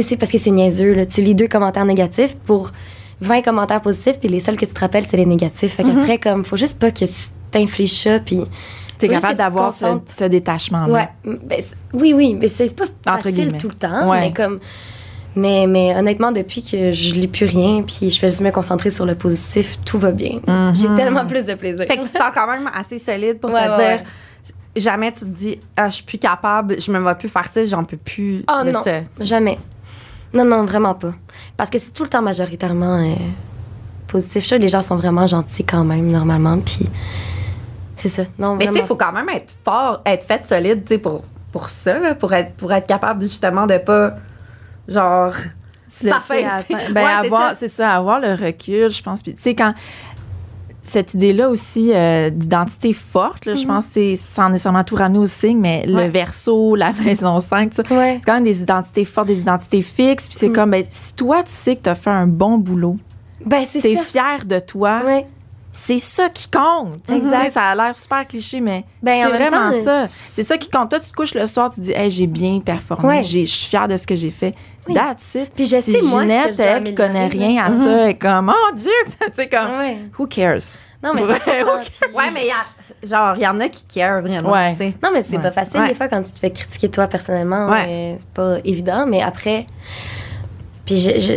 [0.03, 1.07] C'est c'est parce que c'est niaiseux, là.
[1.07, 2.71] Tu lis deux commentaires négatifs pour
[3.21, 5.75] 20 commentaires positifs, puis les seuls que tu te rappelles, c'est les négatifs.
[5.75, 7.13] Fait qu'après, comme, faut juste pas que tu
[7.51, 8.41] t'infliges ça, puis.
[8.99, 10.93] T'es capable d'avoir ce, détachement-là.
[10.93, 11.09] Ouais.
[11.45, 13.59] Ben, oui, oui, mais c'est pas Entre facile guillemets.
[13.59, 14.21] tout le temps, Ouais.
[14.21, 14.59] mais comme
[15.37, 18.91] Mais, mais honnêtement, depuis que je lis plus rien, puis je fais juste me concentrer
[18.91, 20.41] sur le positif, tout va bien.
[20.47, 20.75] Mhm.
[20.75, 21.87] J'ai tellement plus de plaisir.
[21.87, 24.07] Fait que tu te sens quand même assez solide pour Ouais, te ouais, dire.
[24.77, 27.65] Jamais tu te dis, ah, je suis plus capable, je me vois plus faire ça,
[27.65, 29.01] j'en peux plus Oh de non, ça.
[29.21, 29.59] jamais.
[30.35, 31.13] Non, non, vraiment pas.
[31.57, 33.15] Parce que c'est tout le temps majoritairement euh,
[34.07, 34.35] positif.
[34.35, 36.59] Je suis sûre que les gens sont vraiment gentils quand même, normalement.
[36.61, 36.89] Puis
[37.97, 38.23] c'est ça.
[38.39, 40.99] Non, Mais tu sais, il faut quand même être fort, être fait solide, tu sais,
[40.99, 44.15] pour, pour ça, là, pour être, pour être capable justement de pas,
[44.87, 45.33] genre,
[46.03, 46.45] laisser s'affaisser.
[46.45, 46.83] atteindre.
[46.93, 47.55] Ben, Ouais, c'est avoir, ça.
[47.57, 49.23] c'est ça, avoir le recul, je pense.
[49.23, 49.75] Puis, tu sais, quand
[50.91, 55.19] cette idée-là aussi euh, d'identité forte, là, je pense que c'est sans nécessairement tout ramener
[55.19, 56.07] au signe, mais Ouais.
[56.07, 58.19] le verso, la maison 5, ça, Ouais.
[58.21, 60.29] c'est quand même des identités fortes, des identités fixes.
[60.29, 60.53] Puis c'est Mm.
[60.55, 62.97] comme, ben, si toi, tu sais que tu as fait un bon boulot,
[63.45, 65.27] Ben, tu es fier de toi, Ouais.
[65.73, 66.99] c'est ça qui compte.
[67.09, 67.45] Exact.
[67.45, 70.09] Sais, Ça a l'air super cliché, mais Ben, en c'est vraiment temps, ça.
[70.33, 70.91] C'est ça qui compte.
[70.91, 73.87] Toi, tu te couches le soir, tu dis, hey, j'ai bien performé, je suis fière
[73.89, 74.55] de ce que j'ai fait.
[74.89, 74.95] Oui.
[74.95, 75.51] That's it.
[75.55, 78.75] Puis je sais, moi, que elle, qui connaît rien à ça, elle est comme, oh
[78.75, 79.69] Dieu, tu sais, comme,
[80.19, 80.79] who cares?
[81.03, 82.15] Non, mais Ouais, c'est ok.
[82.17, 84.75] Ouais, mais il y a, genre, il y en a qui care vraiment, Ouais.
[85.03, 85.43] Non, mais c'est Ouais.
[85.45, 85.89] pas facile Ouais.
[85.91, 87.69] des fois quand tu te fais critiquer toi personnellement.
[87.69, 87.87] Ouais.
[87.89, 89.67] euh, c'est pas évident, mais après.
[90.85, 91.33] Puis je, je,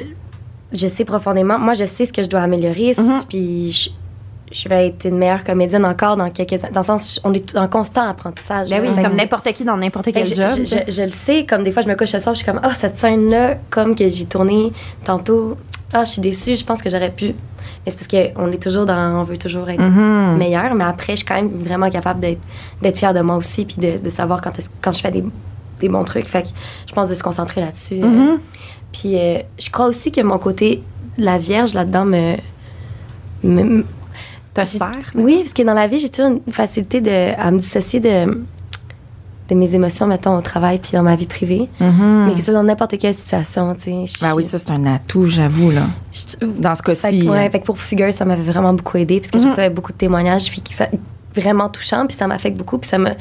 [0.71, 3.21] je sais profondément, moi je sais ce que je dois améliorer, Mhm.
[3.29, 3.93] puis
[4.51, 6.73] je, vais être une meilleure comédienne encore dans quelques années.
[6.73, 8.69] Dans le sens, on est en constant apprentissage.
[8.69, 10.35] Ben oui, comme n'importe qui dans n'importe fait quel que je,
[10.65, 10.83] job.
[10.87, 12.73] je- le sais, comme des fois je me couche le soir, je suis comme, ah,
[12.75, 14.71] cette scène-là, comme que j'ai tourné
[15.03, 15.57] tantôt,
[15.93, 17.33] ah, je suis déçue, je pense que j'aurais pu.
[17.85, 20.37] Mais c'est parce qu'on est toujours dans, on veut toujours être Mhm.
[20.37, 23.75] meilleure, mais après, je suis quand même vraiment capable d'être, fière de moi aussi, puis
[23.77, 25.23] de, de savoir quand, quand je fais des,
[25.79, 26.27] des bons trucs.
[26.27, 26.49] Fait que
[26.87, 27.95] je pense de se concentrer là-dessus.
[27.95, 28.39] Mhm.
[28.93, 30.83] Puis euh, je crois aussi que mon côté,
[31.17, 32.35] la vierge là-dedans me.
[33.43, 33.85] me-
[34.53, 34.91] Te sert.
[35.15, 38.25] oui, parce que dans la vie, j'ai toujours une facilité de, à me dissocier de,
[39.49, 41.69] de mes émotions, mettons, au travail puis dans ma vie privée.
[41.79, 42.25] Mhm.
[42.27, 44.25] Mais que soit dans n'importe quelle situation, tu sais.
[44.25, 45.87] Ben oui, ça, c'est un atout, j'avoue, là.
[46.11, 47.29] je- Dans ce cas-ci.
[47.29, 47.49] ouais, là.
[47.49, 49.43] fait que pour Fugueuse, ça m'avait vraiment beaucoup aidé parce que Mhm.
[49.43, 50.87] je recevais beaucoup de témoignages puis que ça
[51.33, 53.11] vraiment touchant puis ça m'affecte beaucoup puis ça m'a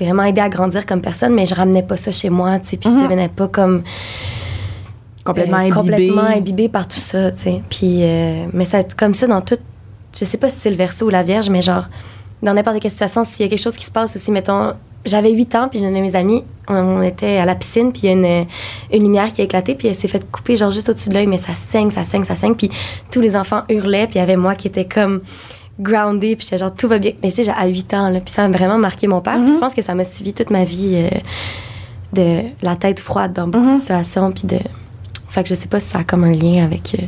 [0.00, 2.76] vraiment aidé à grandir comme personne mais je ramenais pas ça chez moi, tu sais,
[2.78, 2.98] puis Mhm.
[2.98, 3.82] je devenais pas comme
[5.24, 5.74] complètement euh, imbibé.
[5.76, 7.62] complètement imbibée par tout ça, tu sais.
[7.68, 9.58] Puis euh, mais ça comme ça dans tout
[10.18, 11.84] je sais pas si c'est le verso ou la vierge mais genre
[12.42, 15.30] dans n'importe quelle situation s'il y a quelque chose qui se passe aussi mettons j'avais
[15.32, 18.08] 8 ans puis j'ai de mes amies on, était à la piscine puis il y
[18.08, 18.46] a une,
[18.92, 21.26] une lumière qui a éclaté puis elle s'est fait couper genre juste au-dessus de l'œil
[21.26, 22.70] mais ça saigne ça saigne ça saigne puis
[23.10, 25.20] tous les enfants hurlaient puis il y avait moi qui était comme
[25.80, 28.20] grounded puis j'étais genre tout va bien mais tu sais j'ai à 8 ans là
[28.20, 29.54] puis ça a vraiment marqué mon père puis Mhm.
[29.56, 31.18] je pense que ça m'a suivi toute ma vie euh,
[32.12, 33.76] de la tête froide dans beaucoup Mhm.
[33.76, 34.58] de situations puis de
[35.28, 37.02] fait que je sais pas si ça a comme un lien avec euh,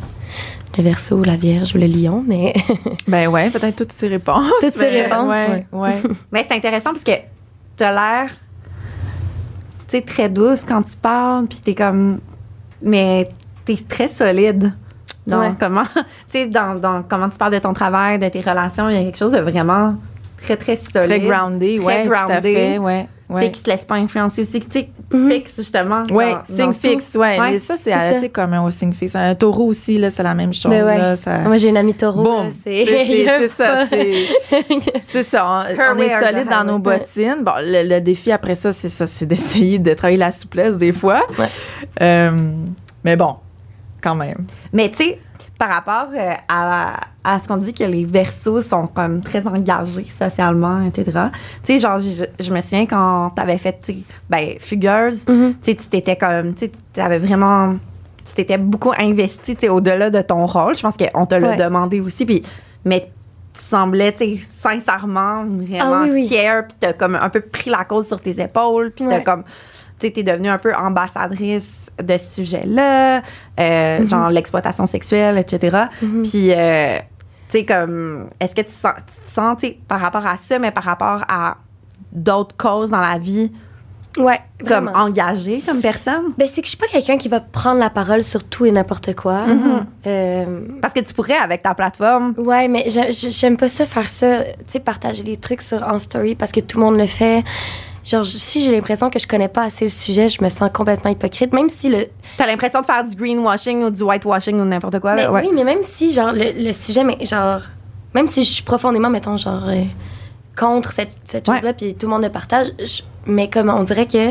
[0.76, 2.52] le verso, la vierge ou le lion mais
[3.08, 4.50] Ben ouais, peut-être toutes ces réponses.
[4.60, 6.02] Toutes ces mais réponses, Ouais, ouais.
[6.32, 7.12] Mais c'est intéressant parce que
[7.76, 8.30] t'as l'air,
[9.88, 12.18] tu sais, très douce quand tu parles, puis t'es comme,
[12.82, 13.28] mais
[13.64, 14.72] t'es très solide.
[15.26, 15.52] dans Ouais.
[15.58, 18.96] comment, tu sais, dans, dans comment tu parles de ton travail, de tes relations, il
[18.96, 19.94] y a quelque chose de vraiment
[20.42, 21.08] très, très solide.
[21.08, 22.54] Très groundé, Très ouais, tout à groundé.
[22.54, 23.06] fait, ouais.
[23.28, 23.50] Tu sais, ouais.
[23.50, 25.30] qui se laisse pas influencer aussi, tu sais, Mhm.
[25.30, 26.02] fixe justement.
[26.34, 27.18] Dans- signe fixe, tout.
[27.18, 27.58] ouais.
[27.58, 29.16] Ça, c'est assez commun au signe fixe.
[29.16, 30.70] Un taureau aussi, là, c'est la même chose.
[30.70, 30.98] Ben ouais.
[30.98, 31.38] là, ça...
[31.40, 33.86] moi j'ai une amie taureau là, C'est- ça,
[35.02, 37.42] c'est- ça, on, Her on est solide dans nos bottines.
[37.42, 40.92] Bon, le, le défi après ça, c'est ça, c'est d'essayer de travailler la souplesse des
[40.92, 41.22] fois.
[42.00, 42.50] Euh,
[43.04, 43.36] mais bon,
[44.02, 44.46] quand même.
[44.72, 45.18] Mais tu sais,
[45.58, 50.04] par rapport euh, à, à ce qu'on dit que les versos sont comme très engagés
[50.04, 51.04] socialement, etc.
[51.64, 53.90] Tu sais, genre, je, je me souviens quand t'avais fait,
[54.28, 55.54] ben, Fugueuse, Mhm.
[55.54, 57.74] tu sais, tu t'étais comme, tu sais, tu avais vraiment,
[58.24, 60.76] tu t'étais beaucoup investi, tu sais, au-delà de ton rôle.
[60.76, 61.56] Je pense qu'on te l'a Ouais.
[61.56, 62.42] demandé aussi, puis,
[62.84, 63.10] mais
[63.54, 66.28] tu semblais, tu sais, sincèrement, vraiment Ah oui, oui.
[66.28, 69.44] care, puis t'as comme un peu pris la cause sur tes épaules, puis t'as comme,
[69.98, 73.22] tu sais, t'es devenue un peu ambassadrice de ce sujet-là,
[73.58, 74.08] euh, Mhm.
[74.08, 75.84] genre l'exploitation sexuelle, etc.
[76.02, 76.22] Mhm.
[76.22, 76.98] Puis, euh,
[77.48, 79.56] tu sais, comme, est-ce que tu, sens, tu te sens,
[79.88, 81.56] par rapport à ça, mais par rapport à
[82.12, 83.50] d'autres causes dans la vie,
[84.18, 86.32] ouais comme engagée comme personne?
[86.38, 88.70] Ben, c'est que je suis pas quelqu'un qui va prendre la parole sur tout et
[88.70, 89.46] n'importe quoi.
[89.46, 89.86] Mhm.
[90.06, 93.84] Euh, Parce que tu pourrais, avec ta plateforme, ouais, mais j'ai- j'ai- j'aime pas ça
[93.86, 96.96] faire ça, tu sais, partager des trucs sur en story parce que tout le monde
[96.98, 97.44] le fait.
[98.06, 101.10] Genre, si j'ai l'impression que je connais pas assez le sujet, je me sens complètement
[101.10, 102.06] hypocrite, même si le.
[102.38, 105.14] t'as l'impression de faire du greenwashing ou du whitewashing ou n'importe quoi.
[105.14, 105.42] Mais ouais.
[105.44, 107.62] Oui, mais même si, genre, le, le sujet, mais genre,
[108.14, 109.82] même si je suis profondément, mettons, genre, euh,
[110.56, 111.56] contre cette, cette Ouais.
[111.56, 114.30] chose-là, puis tout le monde le partage, je- mais comme on dirait que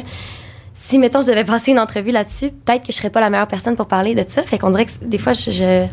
[0.73, 3.47] si, mettons, je devais passer une entrevue là-dessus, peut-être que je serais pas la meilleure
[3.47, 4.41] personne pour parler de ça.
[4.43, 5.85] Fait qu'on dirait que des fois, je, je,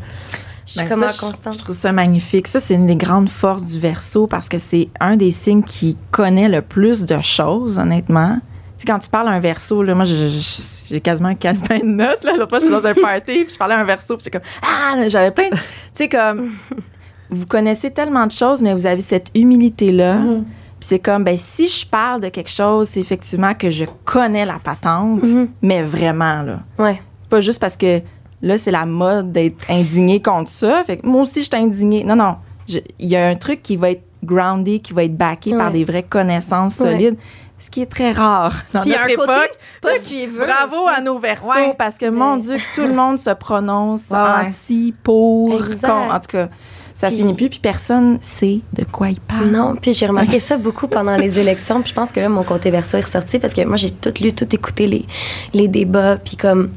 [0.66, 2.48] je Ben, comme ça, en je- trouve ça magnifique.
[2.48, 5.96] Ça, c'est une des grandes forces du verso parce que c'est un des signes qui
[6.10, 8.38] connaît le plus de choses, honnêtement.
[8.78, 11.84] Tu sais, quand tu parles à un verso, là, moi, j'ai quasiment un calepin de
[11.84, 12.24] notes.
[12.24, 12.32] Là.
[12.36, 14.30] L'autre fois, je suis dans un party, puis je parlais à un verso, puis c'est
[14.30, 15.54] comme, ah, j'avais plein de.
[15.56, 15.60] Tu
[15.94, 16.52] sais, comme,
[17.30, 20.16] vous connaissez tellement de choses, mais vous avez cette humilité-là.
[20.16, 20.44] Mhm.
[20.80, 24.44] Puis c'est comme, ben, si je parle de quelque chose, c'est effectivement que je connais
[24.44, 25.48] la patente, Mhm.
[25.62, 26.60] mais vraiment, là.
[26.78, 27.00] Ouais.
[27.30, 28.00] Pas juste parce que
[28.43, 30.82] là, c'est la mode d'être indigné contre ça.
[30.84, 32.05] Fait que moi aussi, je suis indignée.
[32.05, 32.36] Non, non.
[32.68, 35.84] Il y a un truc qui va être groundé, qui va être backé par des
[35.84, 36.93] vraies connaissances Ouais.
[36.93, 37.16] solides,
[37.59, 39.59] ce qui est très rare dans Puis notre époque.
[39.80, 40.47] pas suiveux.
[40.47, 40.95] Bravo aussi.
[40.97, 41.74] à nos versos, Ouais.
[41.76, 42.36] parce que, mon.
[42.36, 45.90] Dieu, que tout le monde se prononce Ouais, anti, pour, contre.
[46.14, 46.49] En tout cas,
[46.95, 49.47] ça Puis- finit plus, puis personne sait de quoi il parle.
[49.49, 51.80] Non, puis j'ai remarqué ça beaucoup pendant les élections.
[51.82, 54.14] Puis je pense que là, mon côté verso est ressorti parce que moi, j'ai tout
[54.20, 55.05] lu, tout écouté les,
[55.53, 56.16] les débats.
[56.18, 56.70] Puis comme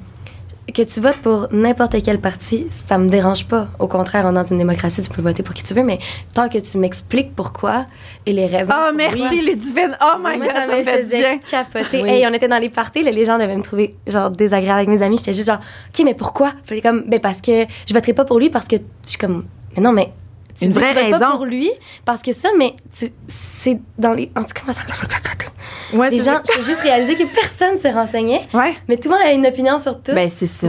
[0.74, 3.68] que tu votes pour n'importe quel parti, ça me dérange pas.
[3.80, 6.00] Au contraire, on est dans une démocratie, tu peux voter pour qui tu veux, mais
[6.34, 7.86] tant que tu m'expliques pourquoi
[8.26, 8.74] et les raisons.
[8.76, 9.18] Oh, pourquoi.
[9.20, 9.96] merci, Ludivine.
[10.02, 11.38] Oh my Moi, God, ça me me fait du faisait bien.
[11.38, 12.02] capoter.
[12.02, 12.10] Oui.
[12.10, 14.90] Hey, on était dans les parties, là, les gens devaient me trouver genre désagréable avec
[14.90, 15.18] mes amis.
[15.18, 16.54] J'étais juste genre, OK, mais pourquoi?
[16.68, 19.46] J'étais comme, ben parce que je voterai pas pour lui parce que je suis comme,
[19.76, 20.12] mais non, mais.
[20.58, 21.32] Tu Une vraie pas raison.
[21.38, 21.70] pour lui
[22.06, 24.32] parce que ça, mais tu, c'est dans les.
[24.36, 25.46] En tout cas, moi, ça me fait capoter.
[25.94, 26.54] Ouais, Les c'est gens, ça.
[26.56, 28.76] j'ai juste réalisé que personne se renseignait, Ouais.
[28.88, 30.14] mais tout le monde avait une opinion sur tout.
[30.14, 30.68] Ben, c'est ça.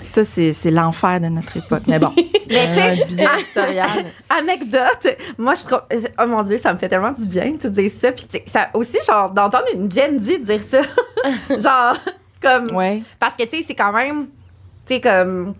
[0.00, 1.82] ça c'est c'est l'enfer de notre époque.
[1.86, 2.12] Mais bon.
[2.48, 3.88] Mais tu sais, bilan historial.
[4.28, 5.82] Anecdote, moi je trouve,
[6.20, 8.44] oh mon dieu, ça me fait tellement du bien de dire ça, puis tu sais,
[8.46, 10.80] ça aussi genre d'entendre une Gen Z dire ça,
[11.58, 11.96] genre
[12.42, 13.02] comme, Ouais.
[13.18, 14.26] parce que tu sais c'est quand même,
[14.86, 15.54] tu sais comme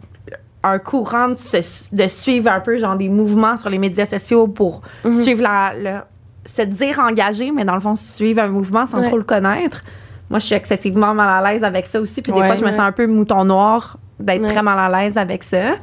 [0.62, 4.46] un courant de, se- de suivre un peu genre des mouvements sur les médias sociaux
[4.48, 5.22] pour Mhm.
[5.22, 6.04] suivre la,
[6.44, 9.06] se dire engagé, mais dans le fond suivre un mouvement sans Ouais.
[9.08, 9.82] trop le connaître.
[10.28, 12.46] Moi je suis excessivement mal à l'aise avec ça aussi, puis des Ouais.
[12.46, 15.76] fois je me sens un peu mouton noir d'être très mal à l'aise avec ça.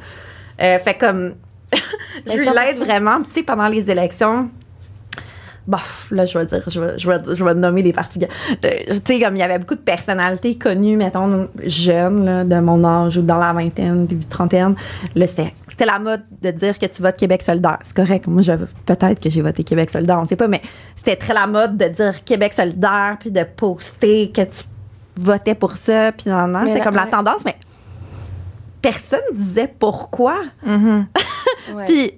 [0.60, 1.34] Euh, fait comme
[2.26, 2.54] je lui 100%.
[2.54, 3.18] l'aide vraiment.
[3.24, 4.48] Tu sais, pendant les élections,
[5.68, 8.18] bof, là, je vais dire, je vais, je vais, je vais nommer les partis.
[8.64, 12.58] Euh, tu sais, comme il y avait beaucoup de personnalités connues, mettons, jeunes, là, de
[12.58, 14.74] mon âge ou dans la vingtaine, début de trentaine.
[15.14, 17.78] Là, c'était c'était la mode de dire que tu votes Québec solidaire.
[17.84, 18.26] C'est correct.
[18.26, 18.52] Moi, je-
[18.86, 20.60] peut-être que j'ai voté Québec solidaire, on sait pas, mais
[20.96, 24.64] c'était très la mode de dire Québec solidaire, puis de poster que tu
[25.16, 26.60] votais pour ça, puis non, non.
[26.64, 27.54] C'est comme la tendance, mais
[28.82, 30.36] personne disait pourquoi.
[30.64, 31.06] Mhm.
[31.74, 31.84] Ouais.
[31.86, 32.12] Puis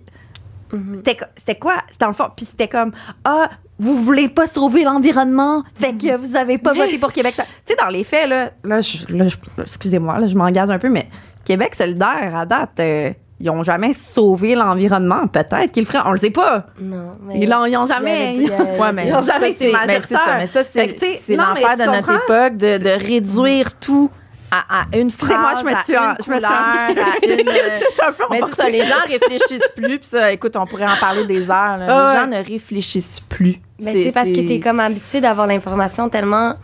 [0.72, 0.96] Mhm.
[1.04, 1.74] c'était c'était quoi?
[1.98, 2.92] Dans le fond puis c'était comme
[3.24, 5.62] ah vous voulez pas sauver l'environnement?
[5.74, 8.50] Fait que vous avez pas voté pour Québec ça tu sais dans les faits là
[8.64, 11.08] là, je- là, je- excusez-moi là je m'engage un peu mais
[11.44, 13.10] Québec solidaire à date euh,
[13.42, 16.66] ils ont jamais sauvé l'environnement peut-être qu'ils le feraient on le sait pas.
[16.78, 17.38] Non, mais.
[17.40, 18.34] ils l'ont ils ont jamais.
[18.36, 20.00] Il y avait- il y avait- Ouais, mais Ils ont ça, jamais c'est été mais
[20.02, 24.10] c'est ça, mais ça, c'est l'enfer de notre époque de, de réduire tout
[24.50, 27.44] à, à une phrase, Excusez-moi, je me à suis une couleur, à une...
[27.44, 29.98] peu mais c'est ça, les gens réfléchissent plus.
[29.98, 31.76] Puis ça, écoute, on pourrait en parler des heures.
[31.78, 31.86] là.
[31.88, 32.20] Ah les ouais.
[32.20, 33.60] gens ne réfléchissent plus.
[33.80, 36.54] Mais c'est parce que t'es comme habitué d'avoir l'information tellement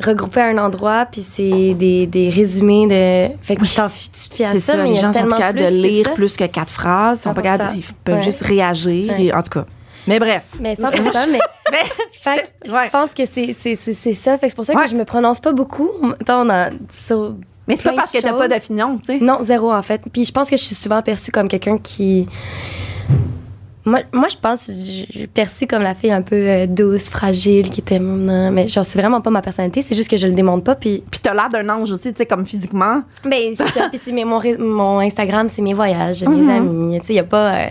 [0.00, 3.34] regroupée à un endroit, puis c'est des, des résumés de.
[3.42, 5.12] Fait que tu t'en fies tu te fies à C'est ça, ça, mais les gens
[5.12, 7.18] sont pas capables de lire plus que quatre phrases.
[7.20, 7.44] Ils sont pas 100%.
[7.44, 8.22] capables, ils peuvent Ouais.
[8.22, 9.10] juste réagir.
[9.12, 9.24] Ouais.
[9.24, 9.64] Et, en tout cas.
[10.08, 10.42] Mais bref.
[10.60, 10.98] Mais 100 mais.
[11.70, 11.78] mais
[12.22, 12.86] Fait Ouais.
[12.86, 14.38] je pense que c'est ça.
[14.38, 14.84] Fait c'est pour ça Ouais.
[14.84, 15.90] que je me prononce pas beaucoup.
[16.28, 17.34] On a- sur
[17.68, 20.00] mais c'est pas parce que t'as pas d'opinion tu sais Non, zéro en fait.
[20.12, 22.26] Puis je pense que je suis souvent perçue comme quelqu'un qui.
[23.84, 24.76] Moi, moi, je pense que je
[25.18, 27.98] suis perçue comme la fille un peu euh, douce, fragile, qui était.
[27.98, 30.74] Non, mais genre, c'est vraiment pas ma personnalité, c'est juste que je le démontre pas.
[30.74, 31.02] Puis.
[31.10, 33.88] puis t'as l'air d'un ange aussi tu sais comme physiquement Ben, c'est ça.
[33.88, 37.00] Puis c'est mon, mon Instagram, c'est mes voyages, mes amis.
[37.00, 37.54] Tu sais, il y a pas.
[37.54, 37.66] euh,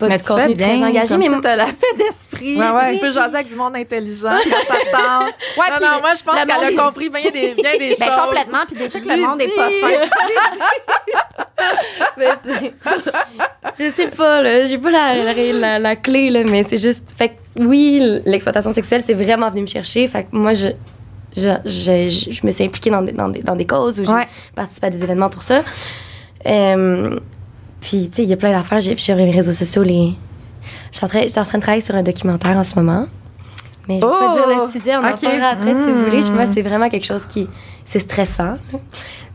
[0.00, 0.88] c'est pas Mais du tu fais contenu très bien.
[0.88, 1.28] engagé, comme mais.
[1.28, 2.56] ça, t'as la paix d'esprit.
[2.56, 2.94] Ouais, ouais.
[2.94, 4.38] Tu peux jaser avec du monde intelligent.
[4.40, 5.18] ça.
[5.20, 8.06] Ouais, non, non, moi, je pense le qu'elle a compris bien des, bien des Ben,
[8.06, 8.16] choses.
[8.26, 8.58] complètement.
[8.66, 10.08] Puis déjà que le monde est pas fin.
[13.76, 14.64] Tu je sais pas, là.
[14.66, 17.14] J'ai pas la, la, la- la clé, là, mais c'est juste.
[17.16, 20.06] Fait que oui, l'exploitation sexuelle, c'est vraiment venu me chercher.
[20.08, 20.68] Fait que moi, je.
[21.36, 24.04] Je, je, je- je me suis impliquée dans des, dans des, dans des causes où
[24.04, 24.26] j'ai Ouais.
[24.56, 25.62] participé à des événements pour ça.
[26.46, 27.20] Euh,
[27.80, 28.80] puis, tu sais, il y a plein d'affaires.
[28.80, 30.14] J'ai sur les réseaux sociaux, les.
[30.92, 32.74] Je suis en train- je suis en train de travailler sur un documentaire en ce
[32.74, 33.06] moment.
[33.88, 34.36] Mais je vais pas Oh!
[34.36, 36.22] dire le sujet, on en parlera après si vous voulez.
[36.22, 37.48] Je- Moi, c'est vraiment quelque chose qui.
[37.86, 38.56] C'est stressant,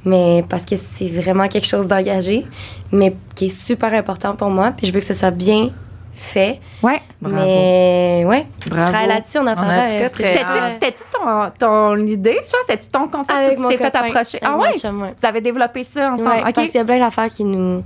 [0.06, 2.46] mais parce que c'est vraiment quelque chose d'engagé,
[2.92, 4.72] mais qui est super important pour moi.
[4.78, 5.70] Puis je veux que ce soit bien
[6.14, 6.60] fait.
[6.84, 7.02] Ouais.
[7.20, 7.38] Bravo.
[7.38, 8.86] Mais ouais, Bravo.
[8.86, 9.86] je travaille là-dessus, on en parlera.
[9.86, 10.70] en tout cas euh.
[10.74, 12.40] C'était-tu ton, ton idée?
[12.46, 13.58] C'était-tu ton concept?
[13.58, 14.38] Mon tu t'es fait approcher?
[14.44, 14.78] Ah ouais?
[14.78, 15.16] chum, ouais.
[15.20, 16.30] Vous avez développé ça ensemble?
[16.30, 16.54] Ouais, OK.
[16.54, 17.84] Parce qu'il y a plein d'affaires qui nous.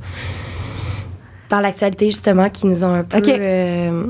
[1.50, 3.18] Dans l'actualité, justement, qui nous ont un peu.
[3.20, 3.30] Ok.
[3.30, 4.04] euh,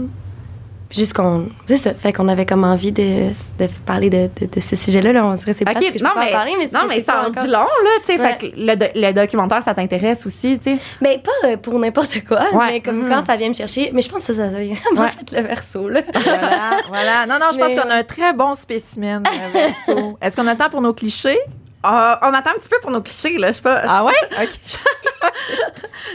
[0.89, 1.49] juste qu'on.
[1.67, 1.93] C'est ça.
[1.93, 3.27] Fait qu'on avait comme envie de,
[3.59, 5.11] de parler de, de, de ce sujet-là.
[5.13, 5.25] Là.
[5.25, 5.83] On dirait que c'est pas OK.
[5.83, 7.13] ce que je non, peux pas mais, en parler, mais c'est non, mais c'est ça
[7.13, 8.19] pas en dit long, là, tu sais.
[8.19, 8.27] Ouais.
[8.29, 10.77] Fait que le, do- le documentaire, ça t'intéresse aussi, tu sais?
[11.01, 12.67] Mais pas euh, pour n'importe quoi, Ouais.
[12.71, 13.09] mais comme Mhm.
[13.09, 13.91] quand ça vient me chercher.
[13.93, 15.09] Mais je pense que ça, ça a vraiment Ouais.
[15.11, 16.01] fait le verso, là.
[16.13, 17.25] Voilà, voilà.
[17.27, 20.17] Non, non, je pense qu'on a un très bon spécimen, euh, verso.
[20.21, 21.37] Est-ce qu'on a le temps pour nos clichés?
[21.83, 23.47] On attend un petit peu pour nos clichés, là.
[23.49, 23.81] Je sais pas.
[23.87, 24.13] Ah ouais?
[24.43, 24.49] OK.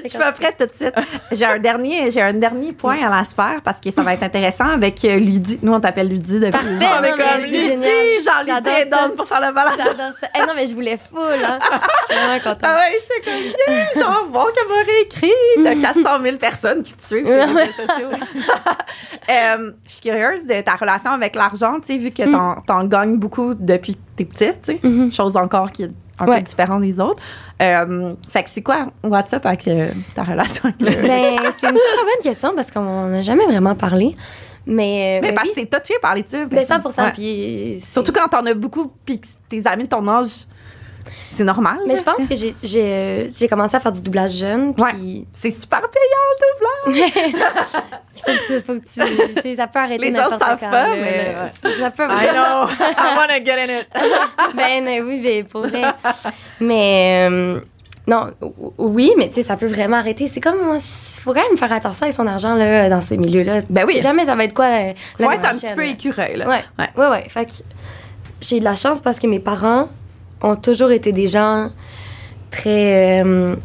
[0.05, 0.95] Je suis pas prête tout de suite.
[1.33, 4.23] J'ai un dernier, j'ai un dernier point à la sphère parce que ça va être
[4.23, 5.59] intéressant avec euh, Ludi.
[5.63, 6.51] Nous, on t'appelle Ludi depuis.
[6.53, 7.91] Parfait, on est non, comme c'est Ludi, génial.
[8.25, 8.97] genre Ludi J'adore est ça.
[9.09, 9.75] down pour faire le balade.
[9.77, 10.27] J'adore ça.
[10.37, 11.59] Eh non, mais je voulais full, hein.
[12.09, 12.59] Je suis vraiment contente.
[12.63, 15.83] Ah ouais, j'étais comme, yeah, genre, bon, qu'elle m'a réécrit.
[15.83, 18.09] T'as 400 000 personnes qui te suivent sur les réseaux sociaux.
[19.31, 22.85] Euh, je suis curieuse de ta relation avec l'argent, tu sais, vu que t'en, t'en
[22.85, 25.13] gagnes beaucoup depuis t'es petite, tu sais, Mhm.
[25.13, 26.39] chose encore qui est un Ouais.
[26.39, 27.23] peu différente des autres.
[27.61, 31.03] Euh, fait que c'est quoi, what's up avec euh, ta relation avec le...
[31.07, 34.17] Ben, c'est une très bonne question parce qu'on n'a jamais vraiment parlé.
[34.67, 36.49] Mais, Mais ben parce que c'est touché par les tubes.
[36.49, 37.13] Ben, 100 Ouais.
[37.13, 40.47] Puis Surtout quand t'en as beaucoup, puis que tes amis de ton âge,
[41.31, 41.79] c'est normal.
[41.87, 44.75] Mais je pense que j'ai- euh, j'ai commencé à faire du doublage jeune.
[44.79, 44.93] Ouais.
[44.95, 46.27] Puis C'est super payant,
[46.87, 47.13] le doublage.
[48.25, 48.75] faut que tu, faut
[49.35, 51.51] que tu, ça peut arrêter Les gens savent quand, pas, là, mais- là.
[51.81, 52.69] ça peut I know.
[52.81, 53.87] I wanna get in it.
[54.57, 55.83] ben euh, oui, mais pour vrai.
[56.61, 57.61] mais euh,
[58.07, 58.31] non,
[58.79, 60.29] oui, mais tu sais, ça peut vraiment arrêter.
[60.29, 63.61] C'est comme, il faut quand même faire attention avec son argent là, dans ces milieux-là.
[63.71, 64.01] Ben oui.
[64.01, 64.67] Jamais ça va être quoi.
[64.67, 66.49] euh, Faut l'année être un petit peu écureuil, là.
[66.49, 66.89] Ouais, Ouais.
[66.97, 67.29] ouais, ouais.
[67.29, 67.53] Fait que
[68.41, 69.89] j'ai de la chance parce que mes parents
[70.43, 71.69] ont toujours été des gens
[72.51, 73.57] très euh,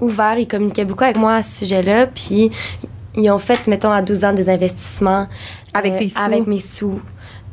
[0.00, 0.38] ouverts.
[0.38, 2.06] Ils communiquaient beaucoup avec moi à ce sujet-là.
[2.06, 2.50] Puis
[3.14, 5.26] ils ont fait, mettons, à 12 ans, des investissements.
[5.72, 6.18] Avec euh, tes sous.
[6.20, 7.00] Avec mes sous.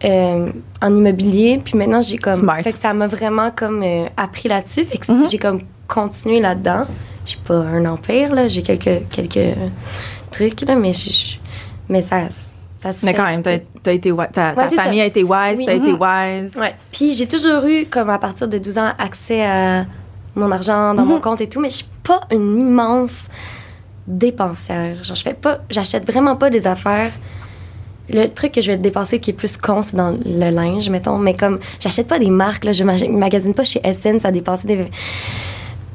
[0.04, 0.52] euh,
[0.82, 2.36] en immobilier, puis maintenant j'ai comme.
[2.38, 2.62] Smart.
[2.62, 4.86] Fait que ça m'a vraiment comme euh, appris là-dessus.
[4.86, 5.28] Fait que Mhm.
[5.30, 6.86] j'ai comme continué là-dedans.
[7.26, 8.48] J'ai pas un empire, là.
[8.48, 9.56] J'ai quelques, quelques
[10.32, 10.92] trucs, là, mais,
[11.90, 12.22] mais ça,
[12.80, 13.18] ça se Mais fait.
[13.18, 15.04] quand même, t'as as été, ta, Ouais, famille ça.
[15.04, 15.66] a été wise, Oui.
[15.66, 16.00] t'as été Mhm.
[16.02, 16.56] wise.
[16.58, 16.76] Ouais.
[16.92, 19.86] Puis j'ai toujours eu, comme à partir de 12 ans, accès à
[20.36, 21.10] mon argent dans Mhm.
[21.10, 23.28] mon compte et tout, mais je suis pas une immense
[24.06, 25.04] dépensière.
[25.04, 27.12] Genre, je fais pas, j'achète vraiment pas des affaires.
[28.10, 31.18] Le truc que je vais dépenser qui est plus con, c'est dans le linge, mettons.
[31.18, 32.72] Mais comme, j'achète pas des marques, là.
[32.72, 34.86] Je mag- magasine pas chez Essence à dépenser des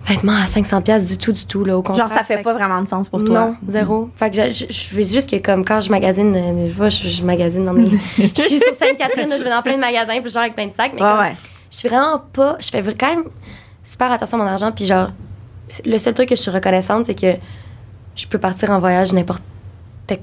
[0.06, 1.76] vêtements à 500$ piastres du tout, du tout, là.
[1.78, 2.08] Au contraire.
[2.08, 3.46] Genre, ça fait que- pas vraiment de sens pour toi.
[3.48, 4.10] non, zéro.
[4.16, 6.88] Fait que je, je, je veux juste que, comme quand je magasine, euh, des fois,
[6.88, 7.86] je, je magasine dans mes.
[8.18, 10.72] je suis sur Sainte-Catherine, je vais dans plein de magasins, puis genre avec plein de
[10.76, 10.92] sacs.
[10.94, 11.36] Mais Ouais, comme, ouais.
[11.70, 12.56] je suis vraiment pas.
[12.60, 13.24] Je fais quand même
[13.84, 14.72] super attention à mon argent.
[14.72, 15.10] Puis genre,
[15.84, 17.34] le seul truc que je suis reconnaissante, c'est que
[18.16, 19.42] je peux partir en voyage n'importe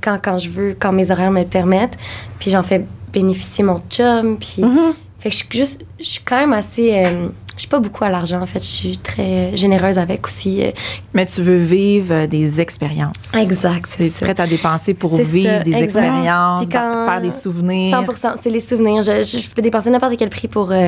[0.02, 1.98] quand, quand je veux, quand mes horaires me le permettent.
[2.40, 4.38] Puis j'en fais bénéficier mon chum.
[4.38, 4.62] Puis.
[4.64, 4.94] Mhm.
[5.20, 5.86] Fait que je suis juste.
[6.00, 7.04] Je suis quand même assez.
[7.06, 7.30] euh,
[7.60, 8.60] je suis pas beaucoup à l'argent, en fait.
[8.60, 10.64] Je suis très généreuse avec aussi.
[10.64, 10.72] euh,
[11.14, 13.36] Mais tu veux vivre euh, des expériences.
[13.36, 14.26] exact, Tu es c'est ça.
[14.28, 15.84] prête à dépenser pour vivre ça, des exact.
[15.84, 17.92] expériences, quand- faire des souvenirs.
[18.02, 19.02] 100% c'est les souvenirs.
[19.02, 20.88] Je, je- je peux dépenser n'importe quel prix pour euh,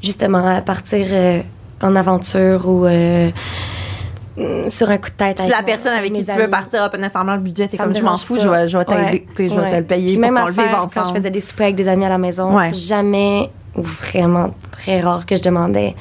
[0.00, 1.40] justement partir euh,
[1.82, 3.30] en aventure ou euh,
[4.36, 5.40] mm, sur un coup de tête.
[5.40, 7.90] Si la personne avec qui tu veux partir a pas nécessairement le budget, c'est comme
[7.90, 9.24] me je m'en fous, je vais, je vais Ouais.
[9.36, 9.70] je vais Ouais.
[9.72, 10.90] te le payer Puis pour qu'on le vive affaire, ensemble.
[10.94, 12.72] Quand je faisais des soupers avec des amis à la maison, Ouais.
[12.72, 13.50] jamais,
[13.82, 15.94] vraiment très rare que je demandais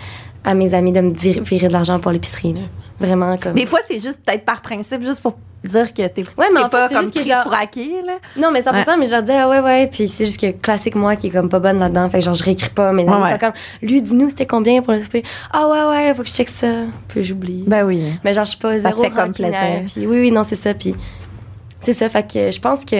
[0.43, 2.55] à mes amis de me vir- virer de l'argent pour l'épicerie.
[2.99, 3.53] Vraiment comme.
[3.53, 6.63] Des fois, c'est juste peut-être par principe, juste pour dire que t'es Ouais, mais en
[6.63, 8.13] fait, pas comme juste que prise genre- pour acquis, là.
[8.37, 9.87] Non, mais 100%, mais je leur disais, ah ouais, ouais.
[9.91, 12.09] Puis c'est juste que classique moi qui est comme pas bonne là-dedans.
[12.09, 12.91] Fait que genre, je réécris pas.
[12.93, 13.31] Mes amis Ouais, ouais.
[13.31, 15.23] sont comme, lui, dis-nous, c'était combien pour le souper?
[15.51, 16.85] Ah ouais, ouais, faut que je check ça.
[17.09, 17.63] Puis j'oublie.
[17.67, 18.13] Ben oui.
[18.23, 19.59] mais genre, je suis pas ça zéro fait comme plaisir.
[19.93, 20.73] Puis oui, oui, non, c'est ça.
[20.73, 20.95] Puis
[21.81, 22.09] c'est ça.
[22.09, 22.95] Fait que je pense que.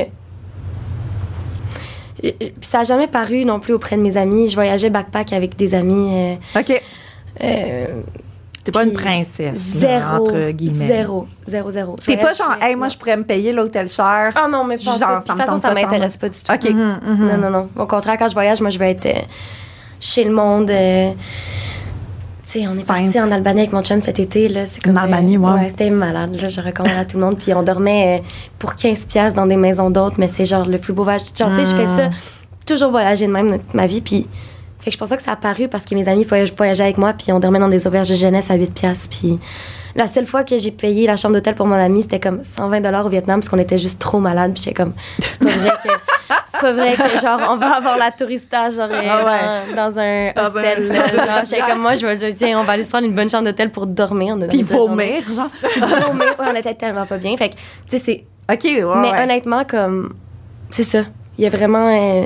[2.22, 4.50] Puis ça a jamais paru non plus auprès de mes amis.
[4.50, 6.38] Je voyageais backpack avec des amis.
[6.56, 6.82] euh, OK.
[7.44, 7.86] euh,
[8.64, 10.16] T'es pas une princesse, zéro.
[10.24, 10.88] entre guillemets.
[10.88, 11.28] Zéro.
[11.48, 11.96] Zéro, zéro.
[12.06, 14.34] T'es pas genre, hey, moi, je pourrais me payer l'hôtel cher.
[14.36, 15.22] Ah non, mais pas en Genre.
[15.22, 16.52] De toute façon, ça m'intéresse pas du tout.
[16.52, 16.70] OK.
[16.74, 17.70] Non, non, non.
[17.78, 19.22] Au contraire, quand je voyage, moi, je vais être euh,
[20.02, 20.70] chez le monde.
[22.48, 24.48] Euh, tu sais, on est parti en Albanie avec mon chum cet été.
[24.50, 25.54] Là, c'est comme, En Albanie, euh, wow.
[25.56, 26.40] Ouais, c'était malade.
[26.42, 27.38] Là, je recommande à tout le monde.
[27.38, 28.28] Puis on dormait euh,
[28.60, 31.22] pour 15$ piastres dans des maisons d'autres, mais c'est genre le plus beau voyage.
[31.38, 32.10] Genre, tu sais, je fais ça,
[32.66, 34.02] toujours voyager de même toute ma vie.
[34.02, 34.28] Puis,
[34.80, 36.98] fait que je pense que ça a apparu parce que mes amis voyage- voyageaient avec
[36.98, 38.68] moi, puis on dormait dans des auberges de jeunesse à 8$.
[38.74, 39.40] piastres, Puis
[39.98, 43.04] la seule fois que j'ai payé la chambre d'hôtel pour mon ami, c'était comme 120$
[43.06, 44.54] au Vietnam parce qu'on était juste trop malades.
[44.54, 45.90] Puis j'étais comme, c'est pas vrai que.
[46.50, 50.32] C'est pas vrai que genre on va avoir la tourista genre Ah dans, dans un
[50.34, 50.94] Dans un- hostel.
[50.94, 53.46] Genre, j'étais comme moi, je vais tiens, on va aller se prendre une bonne chambre
[53.46, 54.36] d'hôtel pour dormir.
[54.50, 55.50] Puis vomir, genre.
[55.78, 56.36] Vomir.
[56.40, 57.36] Ouais, on était tellement pas bien.
[57.38, 57.56] Fait que
[57.90, 58.24] tu sais c'est
[58.54, 59.24] OK, ouais, mais ouais.
[59.24, 60.14] honnêtement comme
[60.72, 61.00] c'est ça.
[61.38, 62.24] Il y a vraiment euh,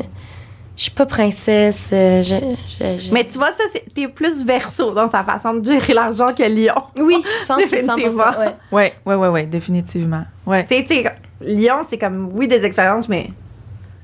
[0.82, 2.34] je suis pas princesse, euh, je,
[2.80, 5.94] je- je- Mais tu vois, ça, c'est- t'es plus verso dans ta façon de gérer
[5.94, 6.74] l'argent que Lyon.
[6.98, 7.96] oui, je pense que c'est 100%.
[7.98, 8.24] Définitivement.
[8.40, 8.56] Ouais.
[8.72, 10.24] Ouais, ouais, ouais, ouais, définitivement.
[10.48, 10.66] Ouais.
[10.66, 11.04] Tu sais,
[11.42, 13.30] Lyon, c'est comme, oui, des expériences, mais.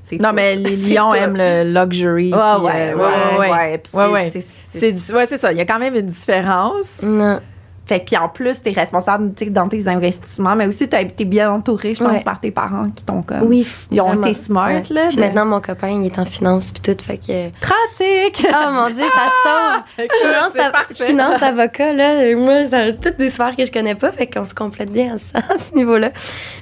[0.04, 0.36] c'est Non, tout.
[0.36, 2.32] mais les lions aiment le luxury.
[2.32, 3.48] Ouais, puis, ouais, euh, ouais, ouais.
[3.50, 4.30] Ouais, c'est- ouais.
[4.32, 4.40] c'est-
[4.78, 5.50] c'est- C'est, ouais, c'est ça.
[5.50, 7.02] Il y a quand même une différence.
[7.02, 7.40] Non.
[7.88, 11.06] Fait que, puis en plus, t'es responsable tu sais, dans tes investissements, mais aussi t'as-
[11.06, 12.22] t'es bien entouré, je pense, Ouais.
[12.22, 13.44] par tes parents qui t'ont comme.
[13.44, 13.66] Oui.
[13.90, 14.82] Ils ont été smart, Ouais.
[14.90, 15.06] là.
[15.08, 17.48] Puis de- maintenant, mon copain, il est en finance puis tout, fait que...
[17.60, 18.46] Pratique!
[18.46, 19.82] Oh mon Dieu, ça sauve!
[20.22, 24.12] Finance, C'est av- finance, avocat, là, moi, c'est toutes des sphères que je connais pas,
[24.12, 26.10] fait qu'on se complète bien à, ça- à ce niveau-là.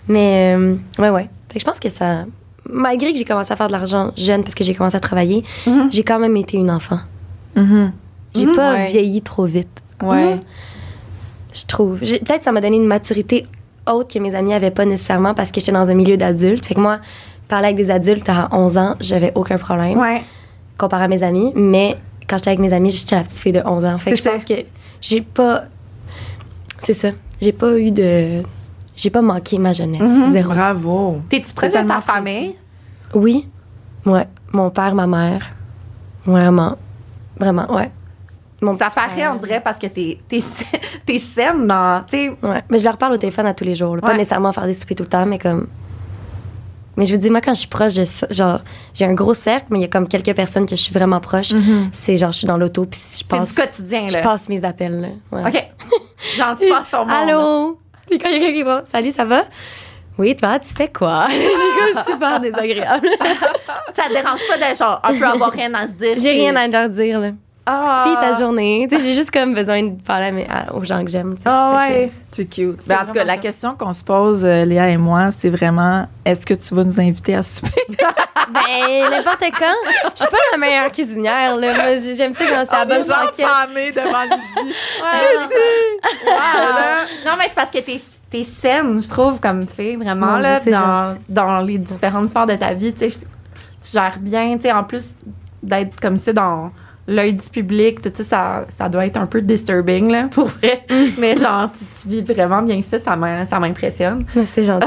[0.06, 1.28] Mais, euh, ouais, ouais.
[1.48, 2.24] Fait que je pense que ça...
[2.68, 5.44] Malgré que j'ai commencé à faire de l'argent jeune parce que j'ai commencé à travailler,
[5.66, 5.90] Mhm.
[5.90, 6.98] j'ai quand même été une enfant.
[7.56, 7.92] Mhm.
[8.34, 8.52] J'ai Mhm.
[8.54, 8.86] pas Ouais.
[8.86, 10.40] vieilli trop vite, Ouais.
[11.56, 11.98] Je trouve.
[12.00, 13.46] Peut-être que ça m'a donné une maturité
[13.86, 16.66] haute que mes amis avaient pas nécessairement parce que j'étais dans un milieu d'adultes.
[16.66, 16.98] Fait que moi,
[17.48, 20.22] parler avec des adultes à 11 ans, j'avais aucun problème Ouais.
[20.78, 21.52] comparé à mes amis.
[21.54, 21.96] Mais
[22.28, 23.98] quand j'étais avec mes amis, j'étais la petite fille de 11 ans.
[23.98, 24.54] Fait que je pense que
[25.00, 25.64] j'ai pas.
[26.82, 27.08] C'est ça.
[27.40, 28.42] J'ai pas eu de.
[28.96, 30.00] J'ai pas manqué ma jeunesse.
[30.00, 30.32] Mhm.
[30.32, 30.48] Zéro.
[30.54, 31.20] Bravo.
[31.28, 32.54] T'es-tu proche de ta famille?
[33.14, 33.46] Oui.
[34.06, 34.26] Ouais.
[34.52, 35.50] Mon père, ma mère.
[36.24, 36.76] Vraiment.
[37.38, 37.90] Vraiment, ouais.
[38.78, 40.42] Ça paraît, on dirait, parce que t'es, t'es,
[41.04, 42.04] t'es saine dans.
[42.12, 42.62] Ouais.
[42.70, 43.96] Mais je leur parle au téléphone à tous les jours.
[43.96, 44.02] là.
[44.02, 44.16] Pas Ouais.
[44.18, 45.68] nécessairement faire des soupers tout le temps, mais comme.
[46.98, 47.92] Mais je vous dis, moi, quand je suis proche
[48.30, 48.60] genre,
[48.94, 51.20] j'ai un gros cercle, mais il y a comme quelques personnes que je suis vraiment
[51.20, 51.52] proche.
[51.52, 51.90] Mhm.
[51.92, 53.54] C'est genre, je suis dans l'auto, puis je c'est passe.
[53.54, 54.22] du quotidien, Je là.
[54.22, 55.08] passe mes appels, là.
[55.30, 55.48] Ouais.
[55.50, 55.64] OK.
[56.38, 57.10] Genre, tu passes ton monde.
[57.10, 57.78] Allô?
[58.08, 59.44] Puis quand il y a quelqu'un qui va, salut, ça va?
[60.16, 61.26] Oui, toi, tu fais quoi?
[61.30, 63.08] J'ai comme super désagréable.
[63.94, 66.14] Ça te dérange pas de genre, un peu avoir rien à se dire.
[66.16, 67.32] J'ai rien à leur dire, là.
[67.68, 68.04] Ah.
[68.06, 68.86] Puis ta journée.
[68.88, 71.36] Tu sais, j'ai juste comme besoin de parler à mes- à- aux gens que j'aime.
[71.44, 72.12] Ah que- ouais.
[72.32, 72.86] C'est cute.
[72.86, 76.06] Ben, en tout cas, la question qu'on se pose, euh, Léa et moi, c'est vraiment
[76.24, 77.70] est-ce que tu vas nous inviter à souper?
[78.48, 79.74] Ben, n'importe quand.
[80.14, 81.96] Je suis pas la meilleure cuisinière, là.
[81.96, 84.72] J'aime ça quand c'est à bonne famille devant midi.
[85.02, 85.46] Ouais.
[86.24, 87.26] Wow.
[87.26, 88.00] Non, mais c'est parce que t'es,
[88.30, 92.72] t'es saine, je trouve, comme fille, vraiment, là, dans, dans les différentes sphères de ta
[92.72, 92.92] vie.
[92.92, 93.18] Tu sais,
[93.84, 95.14] tu gères bien, tu sais, en plus
[95.62, 96.70] d'être comme ça dans
[97.06, 100.84] l'œil du public, tout ça, ça, ça doit être un peu disturbing, là, pour vrai.
[101.18, 104.26] mais genre, tu, tu vis vraiment bien ça, ça, m'impressionne.
[104.44, 104.86] C'est gentil.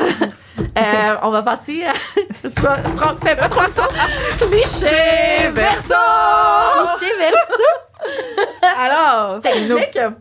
[0.77, 1.93] Euh, on va passer à...
[3.23, 3.87] Fais pas trop ça.
[5.53, 5.93] Verso!
[6.99, 7.63] Cliché verso.
[8.77, 10.13] Alors, c'est une autre-.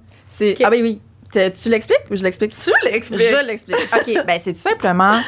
[0.65, 1.01] Ah oui, oui.
[1.33, 2.53] Tu l'expliques ou je l'explique?
[2.53, 3.21] Tu l'expliques.
[3.21, 3.77] Je l'explique.
[3.95, 5.21] OK, ben c'est tout simplement,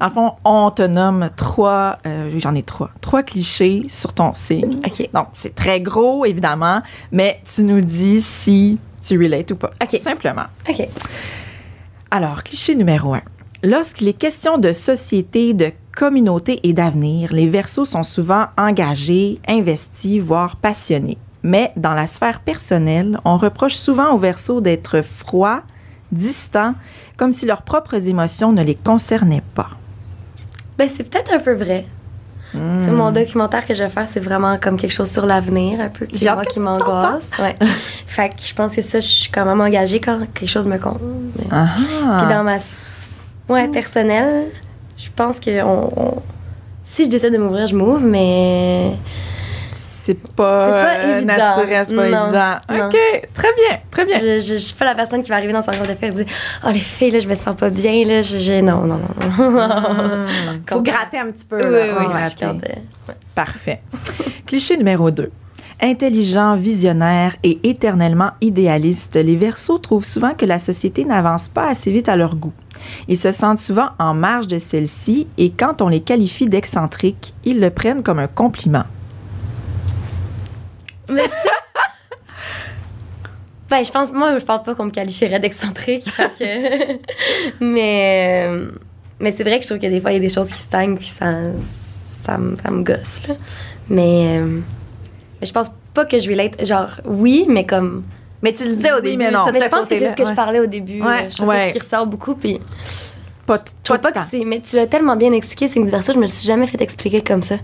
[0.00, 4.32] dans le fond, on te nomme trois, euh, j'en ai trois, trois clichés sur ton
[4.32, 4.80] signe.
[4.84, 5.10] OK.
[5.12, 6.82] Donc, c'est très gros, évidemment,
[7.12, 9.70] mais tu nous dis si tu relates ou pas.
[9.80, 9.90] OK.
[9.90, 10.46] Tout simplement.
[10.68, 10.88] OK.
[12.10, 13.22] Alors, cliché numéro un.
[13.62, 20.20] Lorsqu'il est question de société, de communauté et d'avenir, les Verseaux sont souvent engagés, investis,
[20.20, 21.16] voire passionnés.
[21.44, 25.62] Mais dans la sphère personnelle, on reproche souvent aux Verseaux d'être froids,
[26.10, 26.74] distants,
[27.18, 29.68] comme si leurs propres émotions ne les concernaient pas.
[30.78, 31.84] Ben, c'est peut-être un peu vrai.
[32.54, 32.80] Hmm.
[32.84, 35.90] C'est mon documentaire que je vais faire, c'est vraiment comme quelque chose sur l'avenir, un
[35.90, 37.28] peu, moi qui tu m'angoisse.
[37.38, 37.56] Ouais.
[38.06, 40.78] fait que je pense que ça, je suis quand même engagée quand quelque chose me
[40.78, 41.00] compte.
[41.38, 42.26] Mais- Ah Puis ah.
[42.32, 42.56] dans ma
[43.50, 44.46] ouais, personnelle,
[44.96, 46.22] je pense que on, on-
[46.84, 48.92] si je décide de m'ouvrir, je m'ouvre, mais
[50.06, 51.34] C'est pas, pas euh, évident.
[51.38, 52.54] naturel, c'est pas Non, évident.
[52.68, 52.86] non.
[52.88, 52.96] OK,
[53.32, 54.18] très bien, très bien.
[54.18, 56.10] je, je, je suis pas la personne qui va arriver dans son groupe de faire
[56.10, 56.26] et dire
[56.62, 58.20] Oh, les filles, là, je me sens pas bien, là.
[58.20, 59.26] Je, non, non, non.
[59.28, 60.60] Hmm.
[60.68, 61.56] Faut gratter un petit peu.
[61.56, 61.86] oui, là.
[62.00, 62.06] oui,
[62.42, 62.48] oui.
[63.08, 63.14] ouais.
[63.34, 63.80] Parfait.
[64.46, 65.30] Cliché numéro 2.
[65.80, 71.90] Intelligent, visionnaire et éternellement idéaliste, les Verseaux trouvent souvent que la société n'avance pas assez
[71.90, 72.52] vite à leur goût.
[73.08, 77.58] Ils se sentent souvent en marge de celle-ci et quand on les qualifie d'excentriques, ils
[77.58, 78.84] le prennent comme un compliment.
[81.08, 81.28] Mais
[83.70, 86.04] ben, je pense, moi, je pense pas qu'on me qualifierait d'excentrique.
[86.38, 86.98] que-
[87.60, 88.48] mais
[89.20, 90.60] mais c'est vrai que je trouve que des fois, il y a des choses qui
[90.60, 91.26] stagnent, puis ça,
[92.24, 93.26] ça, me- ça me gosse.
[93.28, 93.34] Là.
[93.88, 94.60] Mais, euh,
[95.40, 96.64] mais je pense pas que je relate.
[96.64, 98.04] Genre, oui, mais comme.
[98.42, 99.42] Mais tu le disais au Oui, début, mais non.
[99.52, 101.00] Mais je pense que c'est ce que je parlais au début.
[101.00, 101.24] Ouais.
[101.24, 101.56] euh, Je trouve Ouais.
[101.56, 102.34] que c'est ce qui ressort beaucoup.
[102.34, 102.60] Puis
[103.46, 104.44] Pas, trouve pas que c'est.
[104.44, 107.22] Mais tu l'as tellement bien expliqué, c'est une verso, je me suis jamais fait expliquer
[107.22, 107.56] comme ça.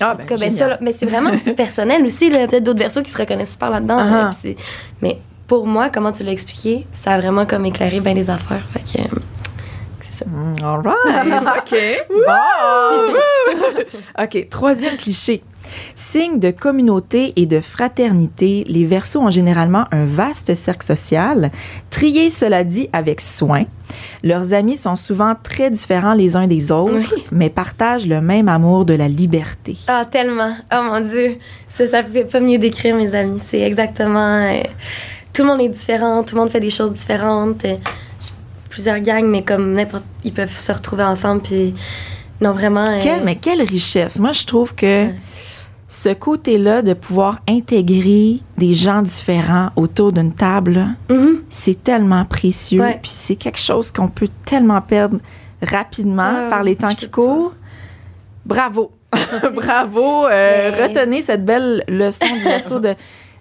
[0.00, 2.28] Ah, En tout cas, ben, ça, mais c'est vraiment personnel aussi.
[2.30, 2.46] là.
[2.46, 3.96] Peut-être d'autres versos qui se reconnaissent super là-dedans.
[3.96, 4.56] Là, puis c'est-
[5.02, 8.64] mais pour moi, comment tu l'as expliqué, ça a vraiment comme éclairé bien les affaires.
[8.72, 9.18] Fait que, euh,
[10.10, 10.24] c'est ça.
[10.28, 11.42] Mm, all right.
[11.58, 11.76] OK.
[12.26, 14.22] Bon.
[14.24, 14.48] OK.
[14.50, 15.42] Troisième cliché.
[15.94, 21.50] Signe de communauté et de fraternité, les Verseaux ont généralement un vaste cercle social,
[21.90, 23.64] trié, cela dit, avec soin.
[24.22, 27.24] Leurs amis sont souvent très différents les uns des autres, Oui.
[27.30, 29.76] mais partagent le même amour de la liberté.
[29.86, 30.54] Ah, tellement.
[30.72, 31.36] Oh mon Dieu.
[31.68, 33.40] Ça, ça fait pas mieux décrire mes amis.
[33.48, 34.18] C'est exactement.
[34.42, 34.62] euh,
[35.32, 37.64] tout le monde est différent, tout le monde fait des choses différentes.
[37.64, 37.76] euh,
[38.70, 40.04] plusieurs gangs, mais comme n'importe.
[40.24, 41.74] Ils peuvent se retrouver ensemble, puis.
[42.40, 42.84] Non, vraiment.
[42.86, 44.18] euh, Quelle, mais quelle richesse.
[44.18, 45.06] Moi, je trouve que
[45.88, 51.42] ce côté-là de pouvoir intégrer des gens différents autour d'une table, Mhm.
[51.48, 52.80] c'est tellement précieux.
[52.82, 52.98] Ouais.
[53.00, 55.18] Puis c'est quelque chose qu'on peut tellement perdre
[55.62, 57.52] rapidement par les temps qui courent.
[58.44, 58.90] Bravo.
[59.54, 60.26] Bravo.
[60.26, 62.94] Euh, Mais- Retenez cette belle leçon du verso de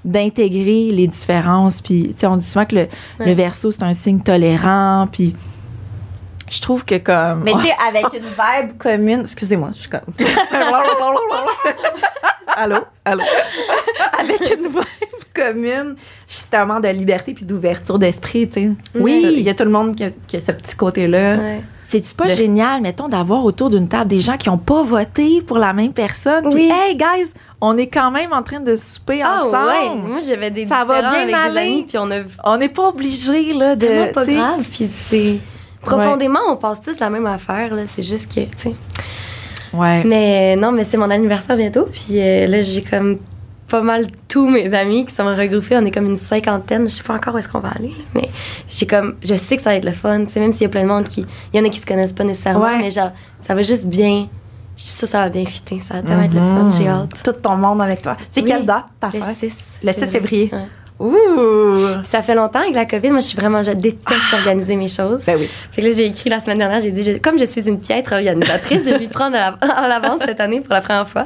[0.06, 1.82] d'intégrer les différences.
[1.82, 2.82] Puis, tu sais, on dit souvent que le,
[3.20, 3.26] Ouais.
[3.26, 5.08] le verso, c'est un signe tolérant.
[5.12, 5.36] Puis,
[6.48, 7.42] je trouve que comme...
[7.44, 9.22] Mais tu sais, avec une vibe commune.
[9.22, 10.02] Excusez-moi, je suis comme.
[12.56, 12.78] allô?
[13.06, 13.24] Allô?
[14.20, 15.96] avec une vibe commune,
[16.28, 18.72] justement, de liberté puis d'ouverture d'esprit, tu sais.
[18.96, 19.24] Oui.
[19.38, 21.36] Il y a tout le monde qui a, qui a ce petit côté-là.
[21.38, 21.62] Ouais.
[21.84, 25.60] C'est-tu pas génial, mettons, d'avoir autour d'une table des gens qui n'ont pas voté pour
[25.60, 26.46] la même personne?
[26.50, 26.72] Puis, Oui.
[26.74, 27.32] hey, guys,
[27.62, 29.68] on est quand même en train de souper Ah ensemble.
[29.68, 31.54] ouais, moi j'avais des Ça va bien avec aller.
[31.54, 33.86] des amis puis on a On n'est pas obligé là, de.
[33.86, 35.38] vraiment pas grave puis c'est
[35.82, 38.76] profondément on passe tous la même affaire là, c'est juste que tu sais.
[39.78, 40.04] Ouais.
[40.06, 43.18] Mais euh, non, mais c'est mon anniversaire bientôt puis euh, là j'ai comme
[43.68, 47.04] pas mal tous mes amis qui sont regroupés, on est comme une cinquantaine, je sais
[47.04, 48.30] pas encore où est-ce qu'on va aller, mais
[48.70, 50.66] j'ai comme je sais que ça va être le fun, tu sais même s'il y
[50.66, 52.78] a plein de monde qui il y en a qui se connaissent pas nécessairement, Ouais.
[52.80, 53.12] mais genre
[53.42, 54.28] ça va juste bien
[54.78, 56.74] je suis sûre que ça va bien fitter, ça va tellement être le fun, Mhm.
[56.74, 57.10] j'ai hâte.
[57.24, 58.18] Tout ton monde avec toi.
[58.32, 58.46] C'est Oui.
[58.48, 59.38] quelle date ta Le fête?
[59.38, 59.54] 6.
[59.84, 60.50] Le 6 février.
[60.52, 60.60] Ouais.
[61.00, 62.04] Ouh!
[62.06, 65.24] Ça fait longtemps avec la COVID, moi je suis vraiment, je déteste organiser mes choses.
[65.26, 65.50] Ben oui.
[65.72, 67.80] Fait que là, j'ai écrit la semaine dernière, j'ai dit, je- comme je suis une
[67.80, 71.26] piètre organisatrice, je vais m'y prendre en avance cette année pour la première fois.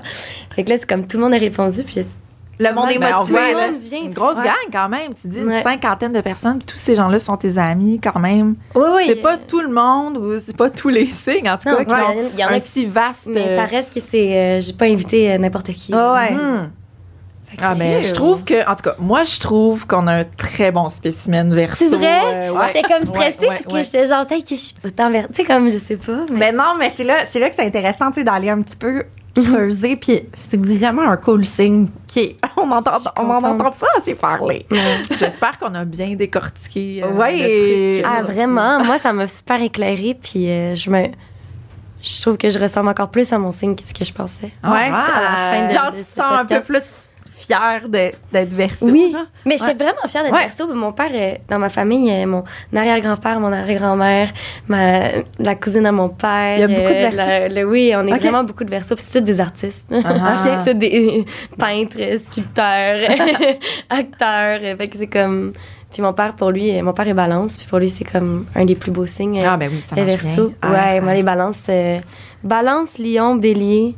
[0.55, 2.05] Fait que là, c'est comme tout le monde a répondu, puis
[2.61, 3.37] Le monde est Ben, motivé.
[3.39, 3.67] voit, là.
[3.79, 4.01] vient.
[4.01, 4.43] Une grosse Ouais.
[4.43, 5.13] gang quand même.
[5.13, 5.61] Tu dis une Ouais.
[5.61, 8.55] cinquantaine de personnes, puis tous ces gens-là sont tes amis quand même.
[8.75, 9.03] Oui, oui.
[9.07, 11.85] C'est pas tout le monde ou c'est pas tous les signes, en tout Non, cas,
[11.85, 13.29] qui ont il y en a un qui- si vaste.
[13.33, 14.35] Mais ça reste que c'est.
[14.35, 15.93] euh, j'ai pas invité euh, n'importe qui.
[15.93, 16.33] Ah ouais.
[16.33, 16.69] Hmm.
[17.61, 20.71] Ah, mais je trouve que, en tout cas, moi, je trouve qu'on a un très
[20.71, 21.85] bon spécimen verso.
[21.89, 22.49] C'est vrai?
[22.49, 22.65] Euh, ouais.
[22.67, 23.83] J'étais comme stressée Ouais, ouais, parce que ouais.
[23.83, 25.29] j'étais genre, que je suis autant verte.
[25.33, 26.25] Tu sais, comme, je sais pas.
[26.31, 26.37] Mais...
[26.37, 28.77] Mais non, mais c'est là, c'est là que c'est intéressant, tu sais, d'aller un petit
[28.77, 29.03] peu
[29.35, 29.95] creuser.
[29.95, 34.65] Puis c'est vraiment un cool signe qui est- on entend, on entend pas assez parler.
[35.17, 37.33] J'espère qu'on a bien décortiqué euh, Ouais.
[37.37, 38.05] le truc.
[38.07, 38.83] Ah, vraiment?
[38.83, 41.05] Moi, ça m'a super éclairée, puis euh, je me.
[42.01, 44.51] Je trouve que je ressemble encore plus à mon signe que ce que je pensais.
[44.63, 44.95] Ah, Ouais, wow.
[44.95, 46.81] à la fin de- Genre, tu sens un peu plus
[47.39, 48.85] fière de- d'être verso.
[48.87, 49.09] Oui.
[49.11, 49.21] genre.
[49.45, 49.73] Mais j'étais Ouais.
[49.75, 50.47] vraiment fière d'être Ouais.
[50.47, 50.67] verso.
[50.73, 52.43] Mon père, euh, dans ma famille, euh, mon
[52.75, 54.29] arrière-grand-père, mon arrière-grand-mère,
[54.67, 54.99] ma,
[55.39, 56.57] la cousine à mon père.
[56.57, 57.15] Il y a beaucoup de euh, versos.
[57.17, 58.95] la- le- oui, on est vraiment beaucoup de versos.
[58.95, 59.87] Puis c'est tous des artistes.
[59.91, 60.61] Ah.
[60.65, 61.25] Tous des
[61.57, 62.97] peintres, sculpteurs,
[63.89, 64.59] acteurs.
[64.77, 65.53] Fait que c'est comme.
[65.91, 67.57] Puis mon père, pour lui, mon père est balance.
[67.57, 69.39] Puis pour lui, c'est comme un des plus beaux signes.
[69.43, 70.47] Ah, ben oui, ça les marche versos.
[70.49, 70.55] bien.
[70.61, 71.01] Ah, ouais, ah.
[71.01, 71.63] moi, les balances.
[71.69, 71.97] euh,
[72.43, 73.95] balance, lion, bélier.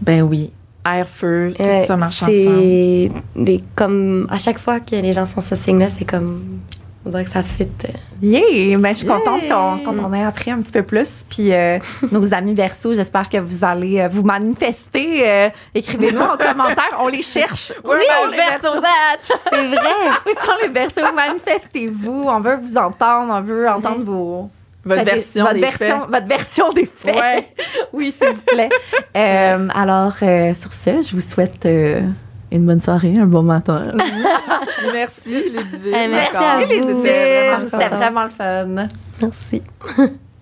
[0.00, 0.52] Ben oui.
[0.86, 2.36] Air, feu, tout Ouais, ça marche ensemble.
[2.36, 6.60] c'est des- comme à chaque fois que les gens sont ce signe-là, c'est comme
[7.06, 7.64] on dirait que ça fit.
[7.84, 7.88] euh.
[8.22, 8.78] Yeah!
[8.78, 9.16] Ben, je suis Yeah.
[9.18, 11.24] contente qu'on qu'on en ait appris un petit peu plus.
[11.28, 11.78] Puis, euh,
[12.12, 15.22] nos amis verso, j'espère que vous allez euh, vous manifester.
[15.28, 16.96] Euh, Écrivez-nous en commentaire.
[17.00, 17.72] On les cherche.
[17.84, 18.80] Où sont les versos?
[19.52, 20.10] C'est vrai.
[20.26, 21.14] Où sont les versos?
[21.14, 22.24] Manifestez-vous.
[22.28, 23.32] On veut vous entendre.
[23.34, 24.50] On veut entendre vos.
[24.84, 27.16] Votre version votre des version, votre version des faits.
[27.16, 27.48] Ouais.
[27.92, 28.68] oui, s'il vous plaît.
[29.16, 32.02] Euh, alors, euh, sur ce, je vous souhaite euh,
[32.52, 33.82] une bonne soirée, un bon matin.
[34.92, 36.10] Merci, Ludivine.
[36.10, 37.02] Merci à vous.
[37.70, 38.66] C'était vraiment le fun.
[39.20, 39.62] Merci.